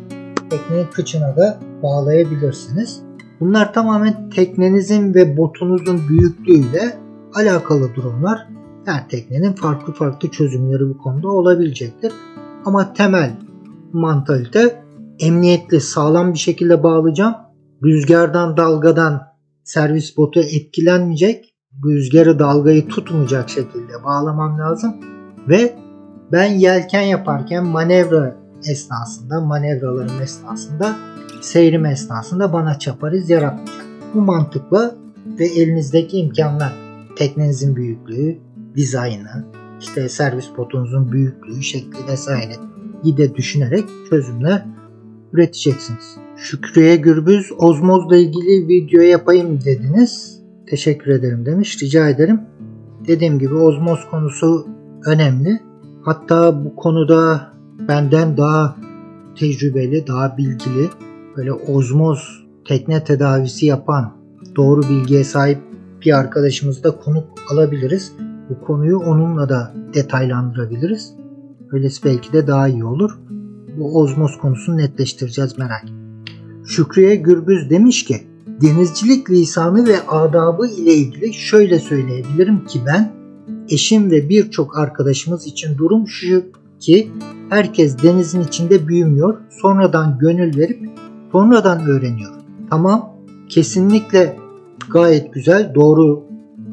[0.50, 3.02] teknenin kıçına da bağlayabilirsiniz.
[3.40, 6.98] Bunlar tamamen teknenizin ve botunuzun büyüklüğüyle
[7.36, 8.48] alakalı durumlar.
[8.86, 12.14] Her teknenin farklı farklı çözümleri bu konuda olabilecektir.
[12.66, 13.32] Ama temel
[13.94, 14.84] mantalite
[15.20, 17.36] emniyetli, sağlam bir şekilde bağlayacağım.
[17.84, 19.22] Rüzgardan, dalgadan
[19.64, 21.56] servis botu etkilenmeyecek.
[21.86, 24.96] Rüzgarı, dalgayı tutmayacak şekilde bağlamam lazım.
[25.48, 25.76] Ve
[26.32, 30.96] ben yelken yaparken manevra esnasında, manevralarım esnasında,
[31.42, 33.86] seyrim esnasında bana çaparız yaratmayacak.
[34.14, 34.96] Bu mantıkla
[35.40, 36.74] ve elinizdeki imkanlar,
[37.16, 38.38] teknenizin büyüklüğü,
[38.76, 39.46] dizaynı,
[39.80, 42.54] işte servis botunuzun büyüklüğü, şekli vesaire
[43.06, 44.66] de düşünerek çözümler
[45.34, 46.18] üreteceksiniz.
[46.38, 50.42] Şükrüye Gürbüz ozmozla ilgili video yapayım dediniz.
[50.70, 51.84] Teşekkür ederim demiş.
[51.84, 52.42] Rica ederim.
[53.08, 54.68] Dediğim gibi ozmoz konusu
[55.06, 55.60] önemli.
[56.02, 58.76] Hatta bu konuda benden daha
[59.36, 60.90] tecrübeli, daha bilgili,
[61.38, 64.14] böyle ozmoz tekne tedavisi yapan,
[64.56, 65.60] doğru bilgiye sahip
[66.02, 68.12] bir arkadaşımızı da konuk alabiliriz.
[68.50, 71.14] Bu konuyu onunla da detaylandırabiliriz.
[71.72, 73.20] Öylesi belki de daha iyi olur.
[73.78, 75.86] Bu ozmoz konusunu netleştireceğiz merak
[76.68, 78.16] Şükriye Gürbüz demiş ki
[78.62, 83.12] denizcilik lisanı ve adabı ile ilgili şöyle söyleyebilirim ki ben
[83.70, 86.44] eşim ve birçok arkadaşımız için durum şu
[86.80, 87.12] ki
[87.50, 90.90] herkes denizin içinde büyümüyor, sonradan gönül verip
[91.32, 92.32] sonradan öğreniyor.
[92.70, 93.16] Tamam,
[93.50, 94.36] kesinlikle
[94.92, 96.24] gayet güzel, doğru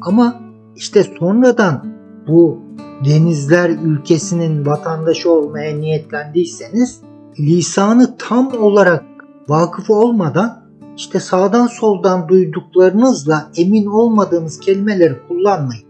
[0.01, 0.41] ama
[0.75, 1.85] işte sonradan
[2.27, 2.59] bu
[3.05, 7.01] denizler ülkesinin vatandaşı olmaya niyetlendiyseniz
[7.39, 9.03] lisanı tam olarak
[9.49, 10.63] vakıf olmadan
[10.97, 15.83] işte sağdan soldan duyduklarınızla emin olmadığınız kelimeleri kullanmayın.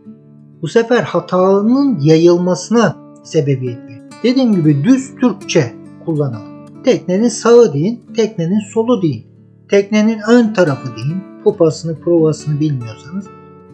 [0.62, 3.93] Bu sefer hatanın yayılmasına sebebiyet verir.
[4.24, 5.74] Dediğim gibi düz Türkçe
[6.06, 6.84] kullanalım.
[6.84, 9.26] Teknenin sağı deyin, teknenin solu deyin.
[9.70, 13.26] Teknenin ön tarafı deyin, pupasını provasını bilmiyorsanız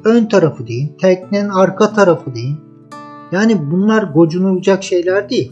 [0.05, 2.57] ön tarafı deyin, teknenin arka tarafı deyin.
[3.31, 5.51] Yani bunlar gocunulacak şeyler değil.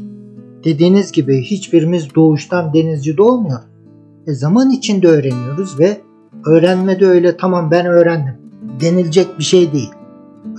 [0.64, 3.60] Dediğiniz gibi hiçbirimiz doğuştan denizci doğmuyor.
[4.28, 6.02] E zaman içinde öğreniyoruz ve
[6.46, 8.34] öğrenme de öyle tamam ben öğrendim
[8.82, 9.92] denilecek bir şey değil.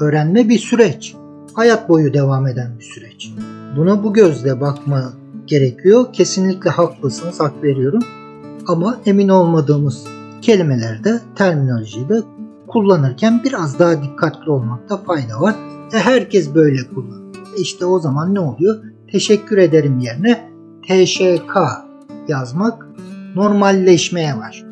[0.00, 1.14] Öğrenme bir süreç.
[1.54, 3.32] Hayat boyu devam eden bir süreç.
[3.76, 5.12] Buna bu gözle bakma
[5.46, 6.12] gerekiyor.
[6.12, 8.02] Kesinlikle haklısınız, hak veriyorum.
[8.66, 10.04] Ama emin olmadığımız
[10.42, 12.22] kelimelerde, terminolojiyi de
[12.66, 15.54] kullanırken biraz daha dikkatli olmakta fayda var.
[15.92, 17.34] E herkes böyle kullanıyor.
[17.58, 18.84] E işte o zaman ne oluyor?
[19.12, 20.50] Teşekkür ederim yerine
[20.88, 21.56] TŞK
[22.28, 22.86] yazmak
[23.34, 24.64] normalleşmeye var.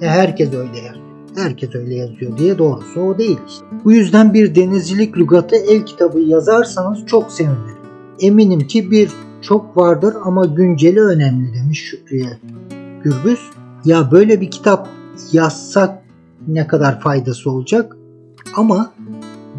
[0.00, 1.02] E herkes öyle yazıyor.
[1.36, 3.64] Herkes öyle yazıyor diye doğrusu o değil işte.
[3.84, 7.81] Bu yüzden bir denizcilik lügatı el kitabı yazarsanız çok sevinirim.
[8.22, 9.10] Eminim ki bir
[9.42, 12.38] çok vardır ama günceli önemli demiş Şükriye
[13.04, 13.40] Gürbüz.
[13.84, 14.88] Ya böyle bir kitap
[15.32, 16.02] yazsak
[16.48, 17.96] ne kadar faydası olacak?
[18.56, 18.92] Ama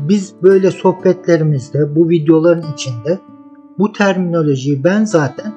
[0.08, 3.20] biz böyle sohbetlerimizde, bu videoların içinde
[3.80, 5.54] bu terminolojiyi ben zaten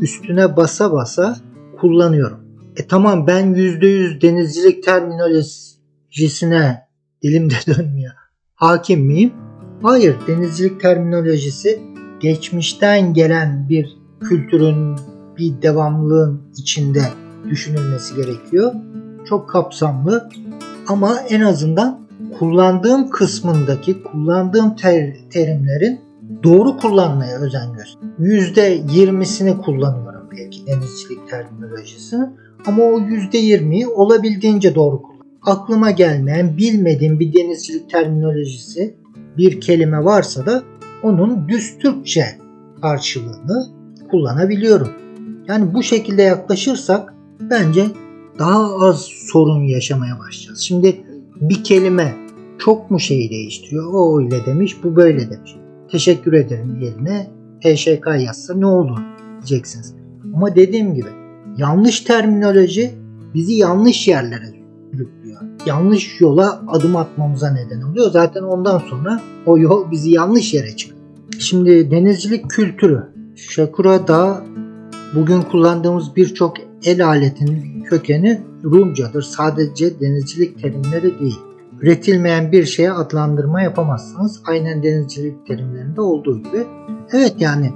[0.00, 1.36] üstüne basa basa
[1.80, 2.38] kullanıyorum.
[2.76, 6.86] E tamam ben %100 denizcilik terminolojisine
[7.22, 8.12] dilimde dönmüyor.
[8.54, 9.32] Hakim miyim?
[9.82, 11.80] Hayır, denizcilik terminolojisi
[12.20, 14.96] geçmişten gelen bir kültürün
[15.38, 17.02] bir devamlılığın içinde
[17.50, 18.72] düşünülmesi gerekiyor.
[19.28, 20.30] Çok kapsamlı
[20.88, 22.06] ama en azından
[22.38, 26.00] kullandığım kısmındaki kullandığım ter, terimlerin
[26.42, 28.16] doğru kullanmaya özen gösteriyorum.
[28.20, 32.26] %20'sini kullanıyorum belki denizcilik terminolojisini
[32.66, 35.16] ama o %20'yi olabildiğince doğru kullan.
[35.42, 38.94] Aklıma gelmeyen, bilmediğim bir denizcilik terminolojisi
[39.36, 40.62] bir kelime varsa da
[41.06, 42.24] onun düz Türkçe
[42.82, 43.66] karşılığını
[44.10, 44.88] kullanabiliyorum.
[45.48, 47.86] Yani bu şekilde yaklaşırsak bence
[48.38, 50.60] daha az sorun yaşamaya başlayacağız.
[50.60, 51.04] Şimdi
[51.40, 52.14] bir kelime
[52.58, 53.94] çok mu şeyi değiştiriyor?
[53.94, 55.56] O öyle demiş, bu böyle demiş.
[55.90, 57.30] Teşekkür ederim yerine
[57.62, 58.98] TŞK yazsa ne olur
[59.46, 59.94] diyeceksiniz.
[60.34, 61.08] Ama dediğim gibi
[61.56, 62.94] yanlış terminoloji
[63.34, 64.52] bizi yanlış yerlere
[64.92, 65.40] sürüklüyor.
[65.66, 68.10] Yanlış yola adım atmamıza neden oluyor.
[68.10, 70.95] Zaten ondan sonra o yol bizi yanlış yere çıkıyor.
[71.38, 73.02] Şimdi denizcilik kültürü.
[73.36, 74.44] Şakura da
[75.14, 79.22] bugün kullandığımız birçok el aletinin kökeni Rumcadır.
[79.22, 81.38] Sadece denizcilik terimleri değil.
[81.80, 84.42] Üretilmeyen bir şeye adlandırma yapamazsınız.
[84.46, 86.66] Aynen denizcilik terimlerinde olduğu gibi.
[87.12, 87.72] Evet yani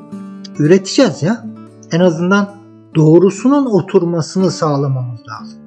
[0.59, 1.47] üreteceğiz ya.
[1.93, 2.51] En azından
[2.95, 5.59] doğrusunun oturmasını sağlamamız lazım.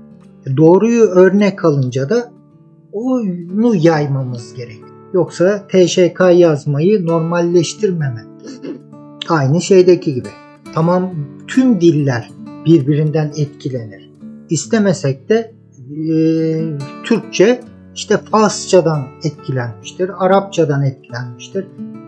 [0.45, 2.31] E, doğruyu örnek alınca da
[2.91, 4.92] onu yaymamız gerek.
[5.13, 8.25] Yoksa TŞK yazmayı normalleştirmeme.
[9.29, 10.29] Aynı şeydeki gibi.
[10.73, 11.13] Tamam
[11.47, 12.31] tüm diller
[12.65, 14.09] birbirinden etkilenir.
[14.49, 15.53] İstemesek de
[15.91, 16.15] e,
[17.03, 17.61] Türkçe
[17.95, 21.65] işte Farsçadan etkilenmiştir, Arapçadan etkilenmiştir.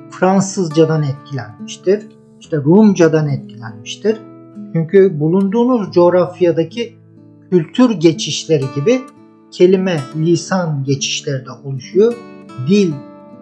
[0.09, 2.03] Fransızcadan etkilenmiştir.
[2.39, 4.17] İşte Rumcadan etkilenmiştir.
[4.73, 6.95] Çünkü bulunduğunuz coğrafyadaki
[7.49, 9.01] kültür geçişleri gibi
[9.51, 12.13] kelime, lisan geçişleri de oluşuyor.
[12.67, 12.93] Dil,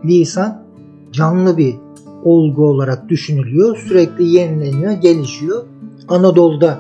[0.05, 0.64] lisan
[1.11, 1.76] canlı bir
[2.24, 3.78] olgu olarak düşünülüyor.
[3.78, 5.64] Sürekli yenileniyor, gelişiyor.
[6.07, 6.80] Anadolu'da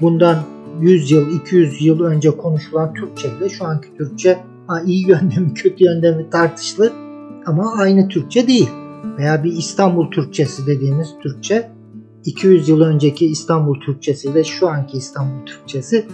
[0.00, 0.36] bundan
[0.80, 4.38] 100 yıl, 200 yıl önce konuşulan Türkçe ile şu anki Türkçe
[4.86, 6.92] iyi yönde mi kötü yönde mi tartışılır
[7.46, 8.70] ama aynı Türkçe değil.
[9.18, 11.70] Veya bir İstanbul Türkçesi dediğimiz Türkçe
[12.24, 16.06] 200 yıl önceki İstanbul Türkçesi ile şu anki İstanbul Türkçesi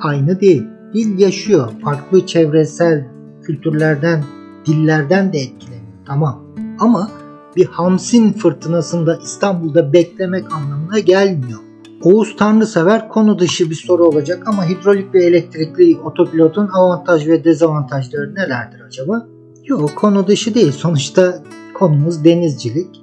[0.00, 0.62] aynı değil.
[0.94, 1.68] Dil yaşıyor.
[1.84, 3.08] Farklı çevresel
[3.42, 4.24] kültürlerden,
[4.66, 5.80] dillerden de etkileniyor.
[6.06, 6.42] Tamam.
[6.78, 7.10] Ama
[7.56, 11.58] bir Hamsin fırtınasında İstanbul'da beklemek anlamına gelmiyor.
[12.02, 18.34] Oğuz Tanrısever konu dışı bir soru olacak ama hidrolik ve elektrikli otopilotun avantaj ve dezavantajları
[18.34, 19.26] nelerdir acaba?
[19.64, 20.72] Yok konu dışı değil.
[20.72, 21.42] Sonuçta
[21.74, 23.02] konumuz denizcilik.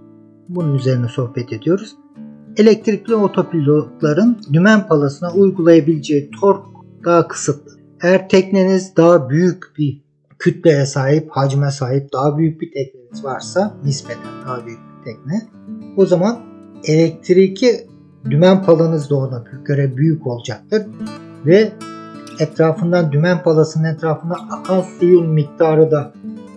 [0.50, 1.96] Bunun üzerine sohbet ediyoruz.
[2.58, 6.66] Elektrikli otopilotların dümen palasına uygulayabileceği tork
[7.06, 7.72] daha kısıtlı.
[8.04, 10.02] Eğer tekneniz daha büyük bir
[10.40, 15.42] kütleye sahip, hacme sahip daha büyük bir tekneniz varsa nispeten daha büyük bir tekne
[15.98, 16.40] o zaman
[16.84, 17.88] elektriki
[18.30, 20.86] dümen palanız da ona göre büyük olacaktır
[21.46, 21.72] ve
[22.40, 26.14] etrafından dümen palasının etrafında akan suyun miktarı da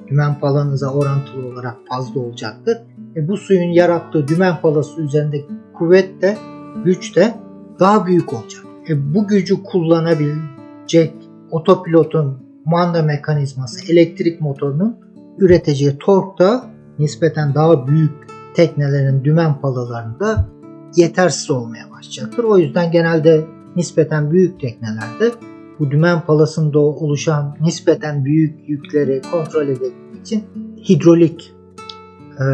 [0.09, 2.79] dümen palanıza orantılı olarak fazla olacaktır.
[3.17, 6.37] E bu suyun yarattığı dümen palası üzerindeki kuvvet de
[6.85, 7.35] güç de
[7.81, 8.65] daha büyük olacak.
[8.89, 11.15] E bu gücü kullanabilecek
[11.51, 14.97] otopilotun manda mekanizması elektrik motorunun
[15.39, 16.65] üreteceği tork da
[16.99, 18.11] nispeten daha büyük
[18.55, 20.49] teknelerin dümen palalarında
[20.97, 22.45] yetersiz olmaya başlayacaktır.
[22.45, 23.45] O yüzden genelde
[23.77, 25.31] nispeten büyük teknelerde
[25.79, 30.45] bu dümen palasında oluşan nispeten büyük yükleri kontrol edebilmek için
[30.89, 31.55] hidrolik
[32.41, 32.45] e,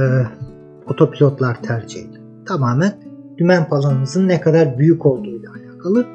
[0.86, 2.20] otopilotlar tercih edilir.
[2.46, 2.92] Tamamen
[3.38, 6.06] dümen palanızın ne kadar büyük olduğuyla alakalı.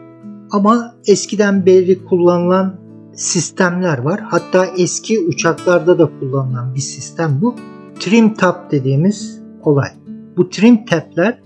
[0.52, 2.81] Ama eskiden beri kullanılan
[3.16, 4.20] sistemler var.
[4.20, 7.55] Hatta eski uçaklarda da kullanılan bir sistem bu.
[7.99, 9.89] Trim tap dediğimiz olay.
[10.38, 11.41] Bu trim tap'ler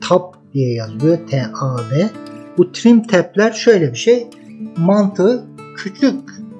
[0.00, 1.18] tap diye yazılıyor.
[1.30, 2.10] T-A-B.
[2.58, 4.26] Bu trim tap'ler şöyle bir şey.
[4.76, 5.44] Mantığı
[5.76, 6.14] küçük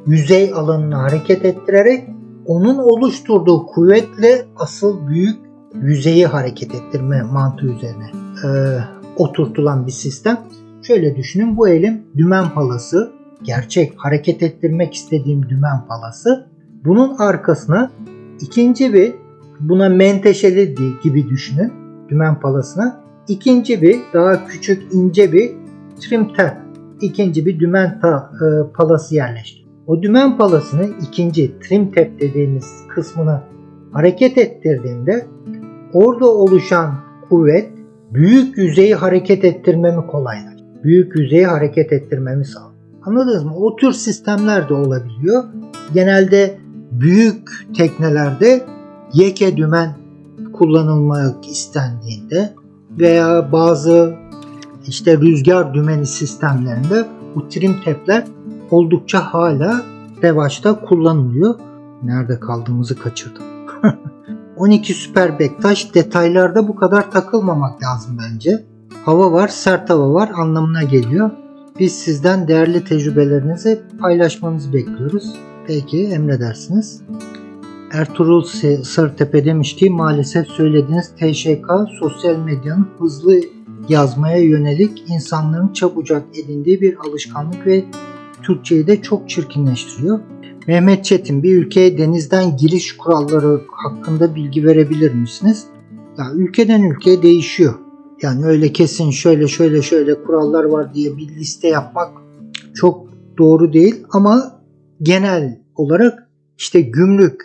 [0.07, 2.05] yüzey alanını hareket ettirerek
[2.47, 5.37] onun oluşturduğu kuvvetle asıl büyük
[5.75, 8.11] yüzeyi hareket ettirme mantığı üzerine
[8.45, 8.49] e,
[9.17, 10.41] oturtulan bir sistem.
[10.83, 16.47] Şöyle düşünün bu elim dümen palası gerçek hareket ettirmek istediğim dümen palası.
[16.85, 17.91] Bunun arkasına
[18.41, 19.15] ikinci bir
[19.61, 21.73] buna menteşeli gibi düşünün
[22.09, 23.01] dümen palasına.
[23.29, 25.51] İkinci bir daha küçük ince bir
[26.01, 26.57] trim tab
[27.01, 29.69] ikinci bir dümen ta, e, palası yerleşti.
[29.87, 33.43] O dümen palasını ikinci trim tab dediğimiz kısmına
[33.93, 35.27] hareket ettirdiğinde
[35.93, 36.95] orada oluşan
[37.29, 37.69] kuvvet
[38.13, 40.55] büyük yüzeyi hareket ettirmemi kolaylar.
[40.85, 42.78] Büyük yüzeyi hareket ettirmemi sağlar.
[43.03, 43.57] Anladınız mı?
[43.57, 45.45] O tür sistemler de olabiliyor.
[45.95, 46.59] Genelde
[46.93, 48.67] büyük teknelerde
[49.13, 49.95] yeke dümen
[50.53, 52.55] kullanılmak istendiğinde
[52.99, 54.15] veya bazı
[54.87, 58.25] işte rüzgar dümeni sistemlerinde bu trim tepler
[58.71, 59.83] oldukça hala
[60.23, 61.55] revaçta kullanılıyor.
[62.03, 63.43] Nerede kaldığımızı kaçırdım.
[64.57, 68.65] 12 Süper Bektaş detaylarda bu kadar takılmamak lazım bence.
[69.05, 71.31] Hava var, sert hava var anlamına geliyor.
[71.79, 75.35] Biz sizden değerli tecrübelerinizi paylaşmanızı bekliyoruz.
[75.67, 77.03] Peki emredersiniz.
[77.93, 78.43] Ertuğrul
[78.83, 81.67] Sırtepe demiş ki maalesef söylediğiniz TŞK
[82.01, 83.41] sosyal medyanın hızlı
[83.89, 87.85] yazmaya yönelik insanların çabucak edindiği bir alışkanlık ve
[88.43, 90.21] Türkçeyi de çok çirkinleştiriyor.
[90.67, 95.67] Mehmet Çetin bir ülkeye denizden giriş kuralları hakkında bilgi verebilir misiniz?
[96.19, 97.75] Ya ülkeden ülkeye değişiyor.
[98.23, 102.09] Yani öyle kesin şöyle şöyle şöyle kurallar var diye bir liste yapmak
[102.75, 103.09] çok
[103.39, 104.61] doğru değil ama
[105.03, 107.43] genel olarak işte gümrük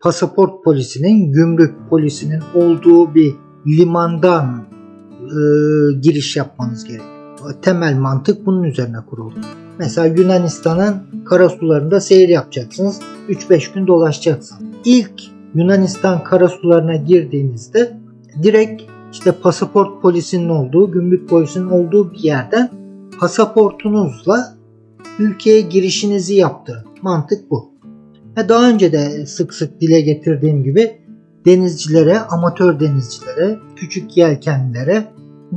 [0.00, 3.34] pasaport polisinin gümrük polisinin olduğu bir
[3.66, 4.64] limandan
[5.20, 5.38] e,
[6.00, 7.10] giriş yapmanız gerekiyor.
[7.62, 9.34] Temel mantık bunun üzerine kuruldu.
[9.78, 13.00] Mesela Yunanistan'ın karasularında seyir yapacaksınız.
[13.28, 14.62] 3-5 gün dolaşacaksınız.
[14.84, 15.22] İlk
[15.54, 18.00] Yunanistan karasularına girdiğinizde
[18.42, 18.82] direkt
[19.12, 22.70] işte pasaport polisinin olduğu, gümrük polisinin olduğu bir yerden
[23.20, 24.54] pasaportunuzla
[25.18, 26.84] ülkeye girişinizi yaptırın.
[27.02, 27.70] Mantık bu.
[28.36, 31.00] Ve daha önce de sık sık dile getirdiğim gibi
[31.46, 35.04] denizcilere, amatör denizcilere, küçük yelkenlilere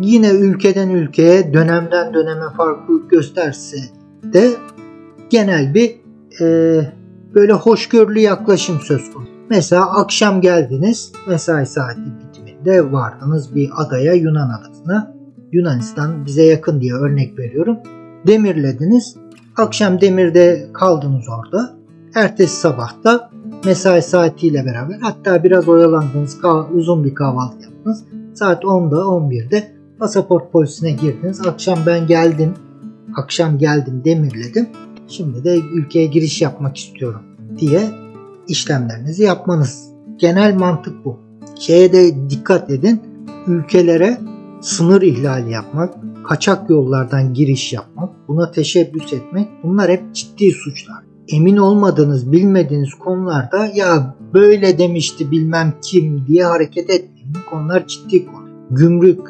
[0.01, 3.77] yine ülkeden ülkeye dönemden döneme farklılık gösterse
[4.23, 4.49] de
[5.29, 5.95] genel bir
[6.41, 6.79] e,
[7.35, 9.31] böyle hoşgörülü yaklaşım söz konusu.
[9.49, 12.22] Mesela akşam geldiniz mesai saati
[12.63, 15.13] bitiminde vardınız bir adaya Yunan adasına.
[15.51, 17.77] Yunanistan bize yakın diye örnek veriyorum.
[18.27, 19.15] Demirlediniz.
[19.57, 21.73] Akşam demirde kaldınız orada.
[22.15, 23.29] Ertesi sabah da
[23.65, 26.37] mesai saatiyle beraber hatta biraz oyalandınız
[26.73, 28.03] uzun bir kahvaltı yaptınız.
[28.33, 31.47] Saat 10'da 11'de pasaport polisine girdiniz.
[31.47, 32.53] Akşam ben geldim.
[33.15, 34.69] Akşam geldim demirledim.
[35.07, 37.21] Şimdi de ülkeye giriş yapmak istiyorum
[37.57, 37.81] diye
[38.47, 39.89] işlemlerinizi yapmanız.
[40.17, 41.22] Genel mantık bu.
[41.67, 43.01] Şeye de dikkat edin.
[43.47, 44.17] Ülkelere
[44.61, 45.93] sınır ihlali yapmak,
[46.27, 51.03] kaçak yollardan giriş yapmak, buna teşebbüs etmek bunlar hep ciddi suçlar.
[51.27, 57.33] Emin olmadığınız, bilmediğiniz konularda ya böyle demişti bilmem kim diye hareket etmeyin.
[57.49, 58.49] Konular ciddi konu.
[58.71, 59.21] Gümrük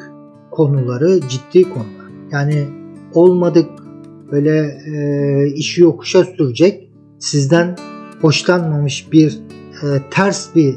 [0.50, 2.10] konuları ciddi konular.
[2.32, 2.64] Yani
[3.14, 3.70] olmadık
[4.32, 7.76] böyle e, işi yokuşa sürecek sizden
[8.20, 9.40] hoşlanmamış bir
[9.82, 10.74] e, ters bir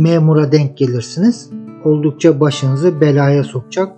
[0.00, 1.50] memura denk gelirsiniz.
[1.84, 3.92] Oldukça başınızı belaya sokacak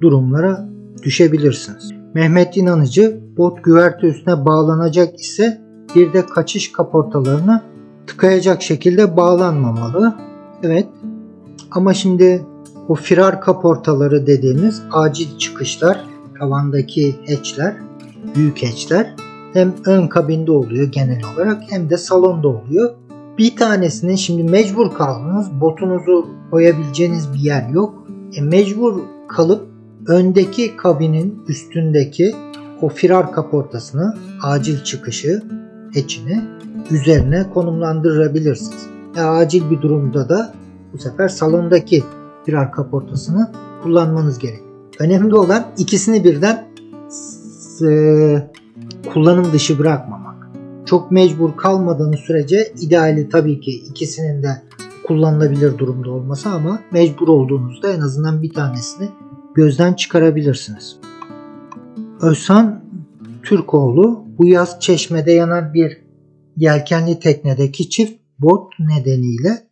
[0.00, 0.68] durumlara
[1.02, 1.90] düşebilirsiniz.
[2.14, 5.60] Mehmet İnanıcı bot güverte üstüne bağlanacak ise
[5.94, 7.64] bir de kaçış kaportalarına
[8.06, 10.14] tıkayacak şekilde bağlanmamalı.
[10.62, 10.86] Evet
[11.70, 12.42] ama şimdi
[12.88, 16.04] o firar kaportaları dediğimiz acil çıkışlar,
[16.38, 17.76] tavandaki hatchler,
[18.34, 19.14] büyük hatchler
[19.52, 22.90] hem ön kabinde oluyor genel olarak hem de salonda oluyor.
[23.38, 25.60] Bir tanesinin şimdi mecbur kaldınız.
[25.60, 28.06] Botunuzu koyabileceğiniz bir yer yok.
[28.36, 29.68] E mecbur kalıp
[30.06, 32.34] öndeki kabinin üstündeki
[32.82, 35.42] o firar kaportasını acil çıkışı
[35.94, 36.44] hatch'ini
[36.90, 38.86] üzerine konumlandırabilirsiniz.
[39.16, 40.54] E, acil bir durumda da
[40.92, 42.04] bu sefer salondaki
[42.46, 44.62] firar kaportasını kullanmanız gerek.
[44.98, 46.68] Önemli olan ikisini birden
[49.12, 50.25] kullanım dışı bırakmamak.
[50.86, 54.62] Çok mecbur kalmadığınız sürece ideali tabii ki ikisinin de
[55.06, 59.08] kullanılabilir durumda olması ama mecbur olduğunuzda en azından bir tanesini
[59.54, 60.96] gözden çıkarabilirsiniz.
[62.20, 62.84] Özhan
[63.42, 65.96] Türkoğlu bu yaz çeşmede yanan bir
[66.56, 69.66] yelkenli teknedeki çift bot nedeniyle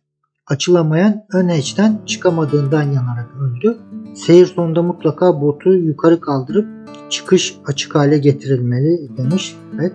[0.47, 3.77] açılamayan ön eçten çıkamadığından yanarak öldü.
[4.15, 6.67] Seyir sonunda mutlaka botu yukarı kaldırıp
[7.09, 9.55] çıkış açık hale getirilmeli demiş.
[9.75, 9.93] Evet.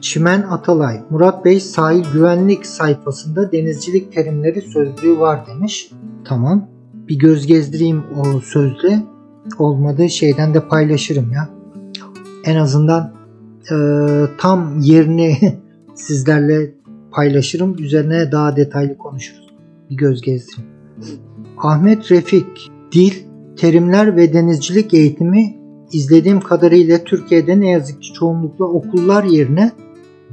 [0.00, 5.90] Çimen Atalay, Murat Bey sahil güvenlik sayfasında denizcilik terimleri sözlüğü var demiş.
[6.24, 6.68] Tamam.
[7.08, 8.98] Bir göz gezdireyim o sözlüğü.
[9.58, 11.48] Olmadığı şeyden de paylaşırım ya.
[12.44, 13.12] En azından
[13.72, 13.76] e,
[14.38, 15.36] tam yerini
[15.94, 16.74] sizlerle
[17.12, 17.76] paylaşırım.
[17.78, 19.48] Üzerine daha detaylı konuşuruz.
[19.90, 20.70] Bir göz gezdireyim.
[21.58, 23.12] Ahmet Refik, dil,
[23.56, 25.56] terimler ve denizcilik eğitimi
[25.92, 29.72] izlediğim kadarıyla Türkiye'de ne yazık ki çoğunlukla okullar yerine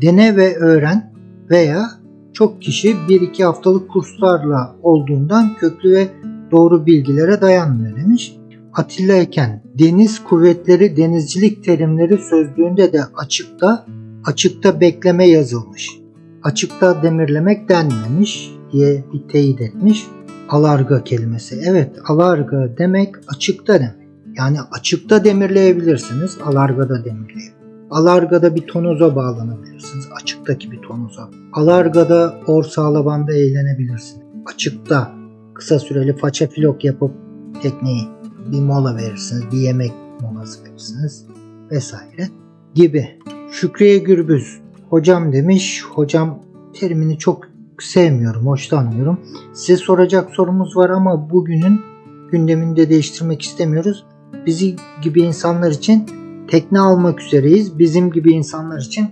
[0.02, 1.14] dene ve öğren
[1.50, 1.90] veya
[2.34, 6.08] çok kişi 1-2 haftalık kurslarla olduğundan köklü ve
[6.52, 8.36] doğru bilgilere dayanmıyor demiş.
[8.74, 13.86] Atilla Eken, deniz kuvvetleri denizcilik terimleri sözlüğünde de açıkta
[14.26, 16.00] açıkta bekleme yazılmış.
[16.44, 20.08] Açıkta demirlemek denmemiş diye bir teyit etmiş.
[20.50, 21.62] Alarga kelimesi.
[21.66, 24.08] Evet alarga demek açıkta demek.
[24.38, 26.38] Yani açıkta demirleyebilirsiniz.
[26.46, 27.67] Alargada demirleyebilirsiniz.
[27.92, 30.08] Alargada bir tonoza bağlanabilirsiniz.
[30.22, 31.30] Açıktaki bir tonoza.
[31.54, 34.26] Alargada orsa alabanda eğlenebilirsiniz.
[34.46, 35.12] Açıkta
[35.54, 37.12] kısa süreli faça filok yapıp
[37.62, 38.04] tekneyi
[38.52, 39.44] bir mola verirsiniz.
[39.52, 41.26] Bir yemek molası verirsiniz.
[41.72, 42.30] Vesaire
[42.76, 43.20] gibi.
[43.52, 44.60] Şükriye Gürbüz
[44.90, 45.84] hocam demiş.
[45.94, 46.40] Hocam
[46.74, 47.48] terimini çok
[47.80, 49.20] sevmiyorum, hoşlanmıyorum.
[49.54, 51.82] Size soracak sorumuz var ama bugünün
[52.32, 54.06] gündeminde değiştirmek istemiyoruz.
[54.46, 56.06] Bizi gibi insanlar için
[56.48, 57.80] tekne almak üzereyiz.
[57.80, 59.08] Bizim gibi insanlar için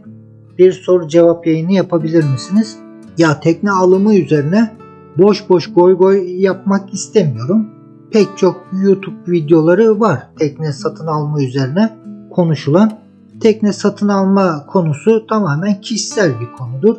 [0.58, 2.78] bir soru cevap yayını yapabilir misiniz?
[3.18, 4.76] Ya tekne alımı üzerine
[5.18, 7.70] boş boş goy goy yapmak istemiyorum.
[8.12, 11.90] Pek çok YouTube videoları var tekne satın alma üzerine
[12.32, 12.92] konuşulan.
[13.40, 16.98] Tekne satın alma konusu tamamen kişisel bir konudur.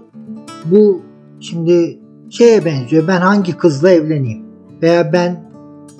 [0.64, 1.02] Bu
[1.40, 1.98] şimdi
[2.30, 3.08] şeye benziyor.
[3.08, 4.44] Ben hangi kızla evleneyim?
[4.82, 5.50] Veya ben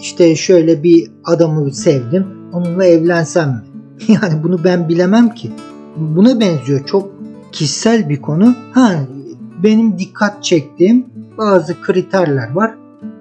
[0.00, 2.26] işte şöyle bir adamı sevdim.
[2.52, 3.75] Onunla evlensem mi?
[4.08, 5.52] Yani bunu ben bilemem ki.
[5.96, 6.86] Buna benziyor.
[6.86, 7.12] Çok
[7.52, 8.54] kişisel bir konu.
[8.72, 8.92] Ha
[9.62, 11.06] benim dikkat çektiğim
[11.38, 12.74] bazı kriterler var.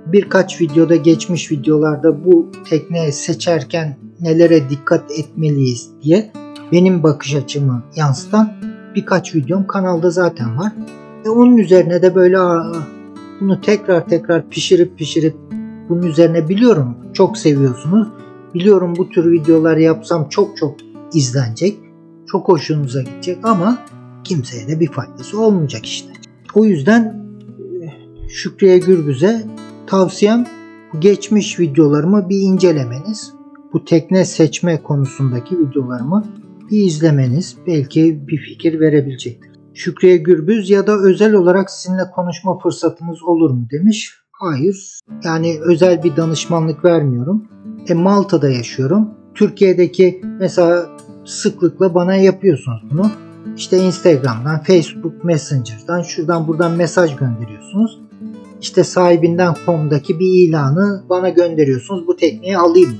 [0.06, 6.32] Birkaç videoda geçmiş videolarda bu tekne seçerken nelere dikkat etmeliyiz diye
[6.72, 8.54] benim bakış açımı yansıtan
[8.96, 10.72] birkaç videom kanalda zaten var.
[11.26, 12.38] E onun üzerine de böyle
[13.40, 15.36] bunu tekrar tekrar pişirip pişirip
[15.90, 18.08] bunun üzerine biliyorum çok seviyorsunuz.
[18.56, 20.76] Biliyorum bu tür videolar yapsam çok çok
[21.14, 21.78] izlenecek.
[22.28, 23.78] Çok hoşunuza gidecek ama
[24.24, 26.10] kimseye de bir faydası olmayacak işte.
[26.54, 27.26] O yüzden
[28.30, 29.44] Şükriye Gürbüz'e
[29.88, 30.48] tavsiyem
[31.00, 33.34] geçmiş videolarımı bir incelemeniz.
[33.74, 36.26] Bu tekne seçme konusundaki videolarımı
[36.72, 39.52] bir izlemeniz belki bir fikir verebilecektir.
[39.74, 44.14] Şükriye Gürbüz ya da özel olarak sizinle konuşma fırsatımız olur mu demiş.
[44.32, 45.00] Hayır.
[45.24, 47.48] Yani özel bir danışmanlık vermiyorum.
[47.88, 49.10] E Malta'da yaşıyorum.
[49.36, 50.86] Türkiye'deki mesela
[51.26, 53.12] sıklıkla bana yapıyorsunuz bunu.
[53.58, 58.00] İşte Instagram'dan, Facebook Messenger'dan, şuradan buradan mesaj gönderiyorsunuz.
[58.62, 62.08] İşte sahibinden.com'daki bir ilanı bana gönderiyorsunuz.
[62.08, 62.96] Bu tekneyi alayım?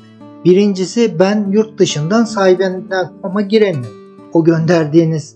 [0.46, 3.98] Birincisi ben yurt dışından sahibinden.com'a giremiyorum.
[4.34, 5.36] O gönderdiğiniz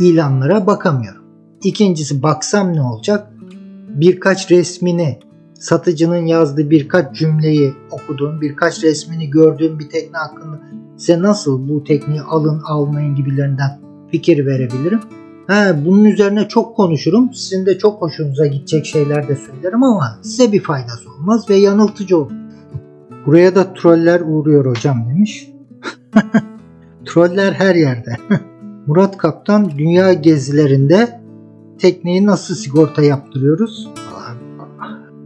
[0.00, 1.22] ilanlara bakamıyorum.
[1.64, 3.30] İkincisi baksam ne olacak?
[3.88, 5.18] Birkaç resmini,
[5.60, 10.60] satıcının yazdığı birkaç cümleyi okuduğum, birkaç resmini gördüğüm bir tekne hakkında
[10.96, 13.80] size nasıl bu tekneyi alın almayın gibilerinden
[14.10, 15.00] fikir verebilirim.
[15.46, 17.34] Ha, bunun üzerine çok konuşurum.
[17.34, 22.18] Sizin de çok hoşunuza gidecek şeyler de söylerim ama size bir faydası olmaz ve yanıltıcı
[22.18, 22.32] olur.
[23.26, 25.50] Buraya da troller uğruyor hocam demiş.
[27.06, 28.16] troller her yerde.
[28.86, 31.20] Murat Kaptan dünya gezilerinde
[31.78, 33.88] tekneyi nasıl sigorta yaptırıyoruz?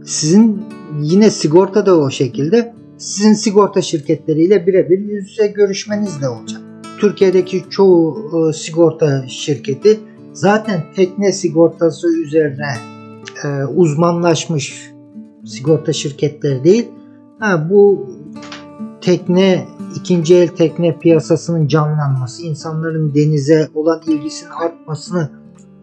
[0.05, 0.63] Sizin
[1.01, 2.75] yine sigorta da o şekilde.
[2.97, 6.61] Sizin sigorta şirketleriyle birebir yüz yüze görüşmeniz de olacak.
[6.99, 9.99] Türkiye'deki çoğu e, sigorta şirketi
[10.33, 12.73] zaten tekne sigortası üzerine
[13.43, 14.91] e, uzmanlaşmış
[15.45, 16.87] sigorta şirketleri değil.
[17.39, 18.09] Ha, bu
[19.01, 25.29] tekne ikinci el tekne piyasasının canlanması, insanların denize olan ilgisinin artmasını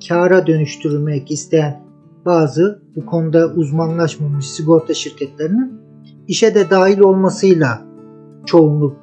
[0.09, 1.92] kâra dönüştürmek isteyen
[2.27, 5.73] bazı bu konuda uzmanlaşmamış sigorta şirketlerinin
[6.29, 7.83] işe de dahil olmasıyla
[8.47, 8.97] çoğunluk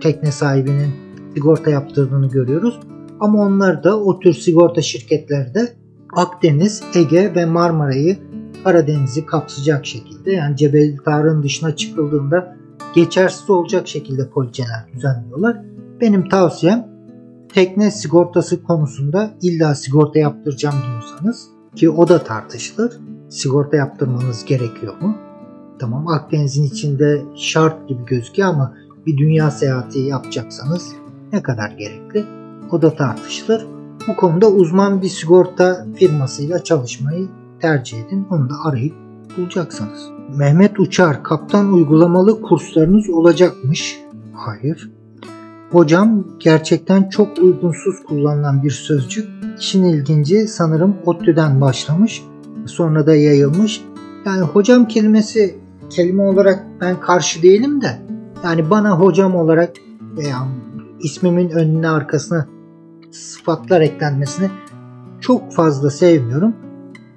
[0.00, 0.90] tekne sahibinin
[1.34, 2.80] sigorta yaptırdığını görüyoruz.
[3.20, 5.72] Ama onlar da o tür sigorta şirketleri de
[6.16, 8.18] Akdeniz, Ege ve Marmara'yı
[8.64, 12.56] Karadeniz'i kapsayacak şekilde yani Cebel Tarık'ın dışına çıkıldığında
[12.94, 15.56] geçersiz olacak şekilde poliçeler düzenliyorlar.
[16.00, 16.88] Benim tavsiyem
[17.54, 22.92] tekne sigortası konusunda illa sigorta yaptıracağım diyorsanız ki o da tartışılır.
[23.28, 25.16] Sigorta yaptırmanız gerekiyor mu?
[25.78, 28.74] Tamam Akdeniz'in içinde şart gibi gözüküyor ama
[29.06, 30.92] bir dünya seyahati yapacaksanız
[31.32, 32.24] ne kadar gerekli?
[32.70, 33.66] O da tartışılır.
[34.08, 37.28] Bu konuda uzman bir sigorta firmasıyla çalışmayı
[37.60, 38.26] tercih edin.
[38.30, 38.94] Onu da arayıp
[39.36, 40.08] bulacaksınız.
[40.36, 44.00] Mehmet Uçar, kaptan uygulamalı kurslarınız olacakmış.
[44.34, 44.91] Hayır.
[45.72, 49.28] Hocam gerçekten çok uygunsuz kullanılan bir sözcük.
[49.58, 52.22] İşin ilginci sanırım ODTÜ'den başlamış.
[52.66, 53.84] Sonra da yayılmış.
[54.26, 55.58] Yani hocam kelimesi
[55.90, 57.98] kelime olarak ben karşı değilim de
[58.44, 59.72] yani bana hocam olarak
[60.16, 60.48] veya
[61.00, 62.46] ismimin önüne arkasına
[63.10, 64.48] sıfatlar eklenmesini
[65.20, 66.56] çok fazla sevmiyorum.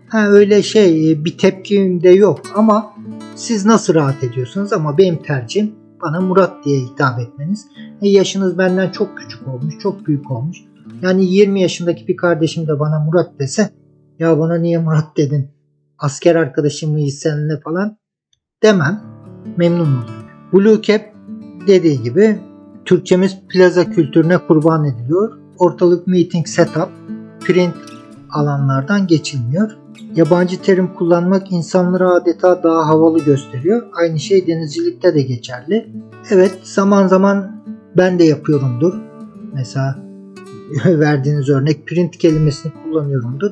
[0.09, 2.93] Ha öyle şey bir tepkim de yok ama
[3.35, 7.67] siz nasıl rahat ediyorsunuz ama benim tercihim bana Murat diye hitap etmeniz.
[8.01, 10.57] E, yaşınız benden çok küçük olmuş, çok büyük olmuş.
[11.01, 13.69] Yani 20 yaşındaki bir kardeşim de bana Murat dese
[14.19, 15.47] ya bana niye Murat dedin?
[15.97, 17.97] Asker arkadaşım mıyız seninle falan
[18.63, 19.01] demem.
[19.57, 20.05] Memnun olurum.
[20.53, 21.01] Blue Cap
[21.67, 22.39] dediği gibi
[22.85, 25.37] Türkçemiz plaza kültürüne kurban ediliyor.
[25.57, 26.89] Ortalık meeting setup,
[27.39, 27.75] print
[28.31, 29.77] alanlardan geçilmiyor.
[30.15, 33.83] Yabancı terim kullanmak insanları adeta daha havalı gösteriyor.
[33.99, 35.87] Aynı şey denizcilikte de geçerli.
[36.29, 37.63] Evet zaman zaman
[37.97, 38.93] ben de yapıyorumdur.
[39.53, 39.99] Mesela
[40.85, 43.51] verdiğiniz örnek print kelimesini kullanıyorumdur.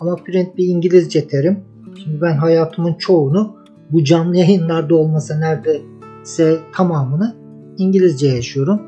[0.00, 1.58] Ama print bir İngilizce terim.
[2.04, 3.56] Şimdi ben hayatımın çoğunu
[3.90, 7.36] bu canlı yayınlarda olmasa neredeyse tamamını
[7.78, 8.82] İngilizce yaşıyorum.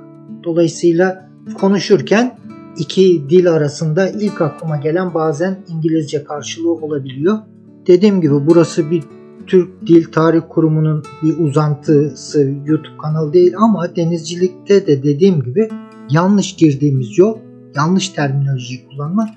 [0.45, 1.29] Dolayısıyla
[1.61, 2.39] konuşurken
[2.79, 7.39] iki dil arasında ilk aklıma gelen bazen İngilizce karşılığı olabiliyor.
[7.87, 9.03] Dediğim gibi burası bir
[9.47, 15.69] Türk Dil Tarih Kurumu'nun bir uzantısı YouTube kanalı değil ama denizcilikte de dediğim gibi
[16.11, 17.39] yanlış girdiğimiz yol,
[17.77, 19.29] yanlış terminolojiyi kullanmak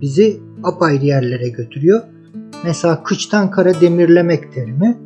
[0.00, 2.00] bizi apayrı yerlere götürüyor.
[2.64, 4.98] Mesela kıçtan kara demirlemek terimi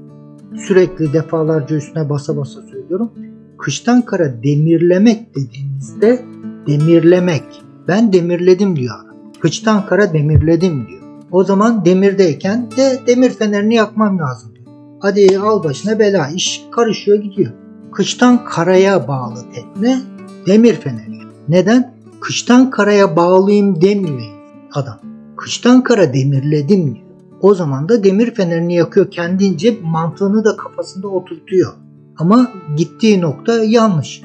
[0.57, 3.11] sürekli defalarca üstüne basa basa söylüyorum.
[3.59, 6.25] Kıştan kara demirlemek dediğinizde
[6.67, 7.68] demirlemek.
[7.89, 8.95] Ben demirledim diyor.
[9.41, 11.03] Kıçtan kara demirledim diyor.
[11.31, 14.67] O zaman demirdeyken de demir fenerini yakmam lazım diyor.
[15.01, 17.53] Hadi al başına bela iş karışıyor gidiyor.
[17.93, 20.01] Kıştan karaya bağlı tekne
[20.47, 21.19] demir feneri.
[21.49, 21.95] Neden?
[22.21, 24.39] Kıştan karaya bağlıyım demiyor
[24.73, 24.99] adam.
[25.37, 27.07] Kıştan kara demirledim diyor.
[27.41, 31.73] O zaman da demir fenerini yakıyor kendince mantığını da kafasında oturtuyor.
[32.19, 34.23] Ama gittiği nokta yanlış.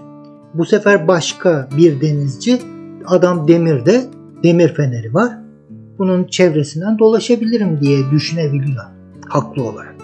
[0.53, 2.59] Bu sefer başka bir denizci
[3.08, 4.06] adam demirde
[4.43, 5.34] demir feneri var.
[5.97, 8.86] Bunun çevresinden dolaşabilirim diye düşünebiliyor.
[9.30, 9.95] haklı olarak.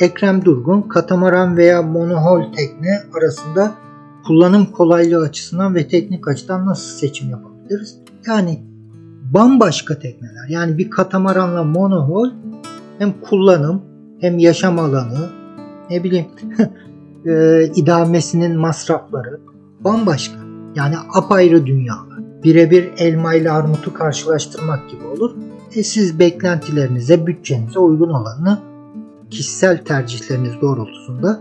[0.00, 3.74] Ekrem Durgun, katamaran veya monohol tekne arasında
[4.26, 7.98] kullanım kolaylığı açısından ve teknik açıdan nasıl seçim yapabiliriz?
[8.26, 8.60] Yani
[9.34, 10.48] bambaşka tekneler.
[10.48, 12.30] Yani bir katamaranla monohol
[12.98, 13.82] hem kullanım
[14.20, 15.28] hem yaşam alanı
[15.90, 16.26] ne bileyim
[17.26, 19.40] e, idamesinin masrafları
[19.80, 20.38] bambaşka.
[20.74, 22.15] Yani apayrı dünyalar.
[22.46, 25.30] Birebir elma ile armutu karşılaştırmak gibi olur.
[25.74, 28.58] E siz beklentilerinize, bütçenize uygun olanı
[29.30, 31.40] kişisel tercihleriniz doğrultusunda,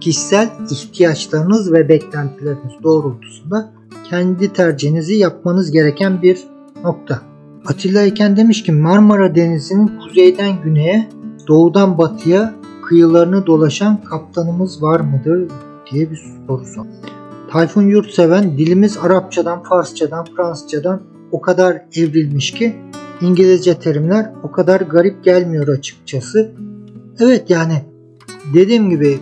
[0.00, 3.72] kişisel ihtiyaçlarınız ve beklentileriniz doğrultusunda
[4.10, 6.38] kendi tercihinizi yapmanız gereken bir
[6.84, 7.20] nokta.
[7.66, 11.08] Atilla Eken demiş ki Marmara Denizi'nin kuzeyden güneye,
[11.48, 15.48] doğudan batıya kıyılarını dolaşan kaptanımız var mıdır
[15.90, 16.86] diye bir soru sor.
[17.56, 21.02] Tayfun Yurtseven dilimiz Arapçadan, Farsçadan, Fransızcadan
[21.32, 22.76] o kadar evrilmiş ki
[23.20, 26.52] İngilizce terimler o kadar garip gelmiyor açıkçası.
[27.20, 27.84] Evet yani
[28.54, 29.18] dediğim gibi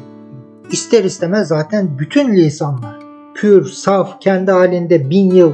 [0.73, 3.01] ister istemez zaten bütün lisanlar
[3.35, 5.53] pür, saf, kendi halinde bin yıl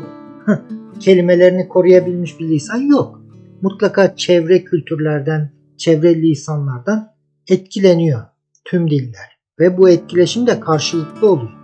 [1.00, 3.20] kelimelerini koruyabilmiş bir lisan yok.
[3.62, 7.12] Mutlaka çevre kültürlerden, çevre lisanlardan
[7.48, 8.22] etkileniyor
[8.64, 9.38] tüm diller.
[9.58, 11.60] Ve bu etkileşim de karşılıklı oluyor.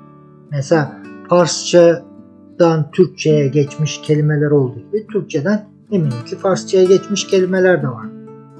[0.51, 0.96] Mesela
[1.29, 8.07] Farsçadan Türkçe'ye geçmiş kelimeler olduğu gibi Türkçeden eminim ki Farsça'ya geçmiş kelimeler de var.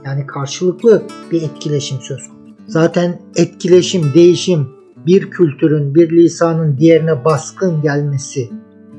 [0.05, 1.03] Yani karşılıklı
[1.33, 2.55] bir etkileşim söz konusu.
[2.67, 4.69] Zaten etkileşim, değişim
[5.07, 8.51] bir kültürün, bir lisanın diğerine baskın gelmesi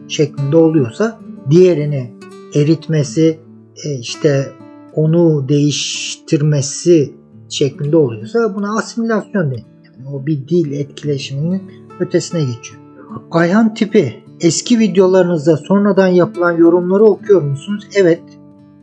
[0.07, 2.13] şeklinde oluyorsa diğerini
[2.55, 3.39] eritmesi,
[3.85, 4.51] e, işte
[4.93, 7.13] onu değiştirmesi
[7.49, 9.67] şeklinde oluyorsa buna asimilasyon deniyor.
[9.83, 11.63] Yani o bir dil etkileşiminin
[11.99, 12.86] ötesine geçiyor.
[13.31, 17.87] Ayhan tipi eski videolarınızda sonradan yapılan yorumları okuyor musunuz?
[17.95, 18.21] Evet.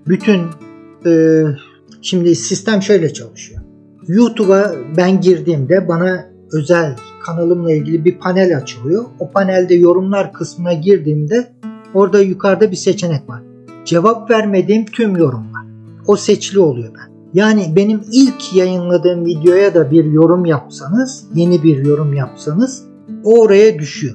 [0.08, 0.40] Bütün
[1.06, 1.42] e,
[2.02, 3.60] şimdi sistem şöyle çalışıyor.
[4.08, 6.96] YouTube'a ben girdiğimde bana özel
[7.26, 9.04] kanalımla ilgili bir panel açılıyor.
[9.18, 11.52] O panelde yorumlar kısmına girdiğimde
[11.94, 13.42] orada yukarıda bir seçenek var.
[13.84, 15.62] Cevap vermediğim tüm yorumlar.
[16.06, 17.14] O seçili oluyor ben.
[17.34, 22.93] Yani benim ilk yayınladığım videoya da bir yorum yapsanız, yeni bir yorum yapsanız
[23.24, 24.14] o oraya düşüyor.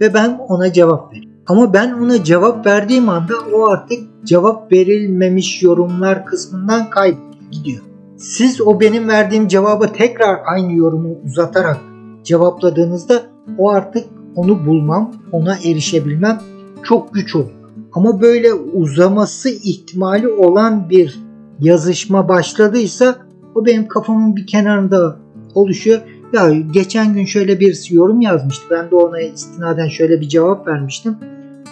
[0.00, 1.36] Ve ben ona cevap veriyorum.
[1.46, 7.82] Ama ben ona cevap verdiğim anda o artık cevap verilmemiş yorumlar kısmından kayboluyor, gidiyor.
[8.16, 11.80] Siz o benim verdiğim cevaba tekrar aynı yorumu uzatarak
[12.22, 13.22] cevapladığınızda
[13.58, 16.40] o artık onu bulmam, ona erişebilmem
[16.82, 17.50] çok güç oluyor.
[17.92, 21.20] Ama böyle uzaması ihtimali olan bir
[21.60, 23.16] yazışma başladıysa
[23.54, 25.16] o benim kafamın bir kenarında
[25.54, 26.00] oluşuyor.
[26.32, 28.64] Ya geçen gün şöyle bir yorum yazmıştı.
[28.70, 31.16] Ben de ona istinaden şöyle bir cevap vermiştim.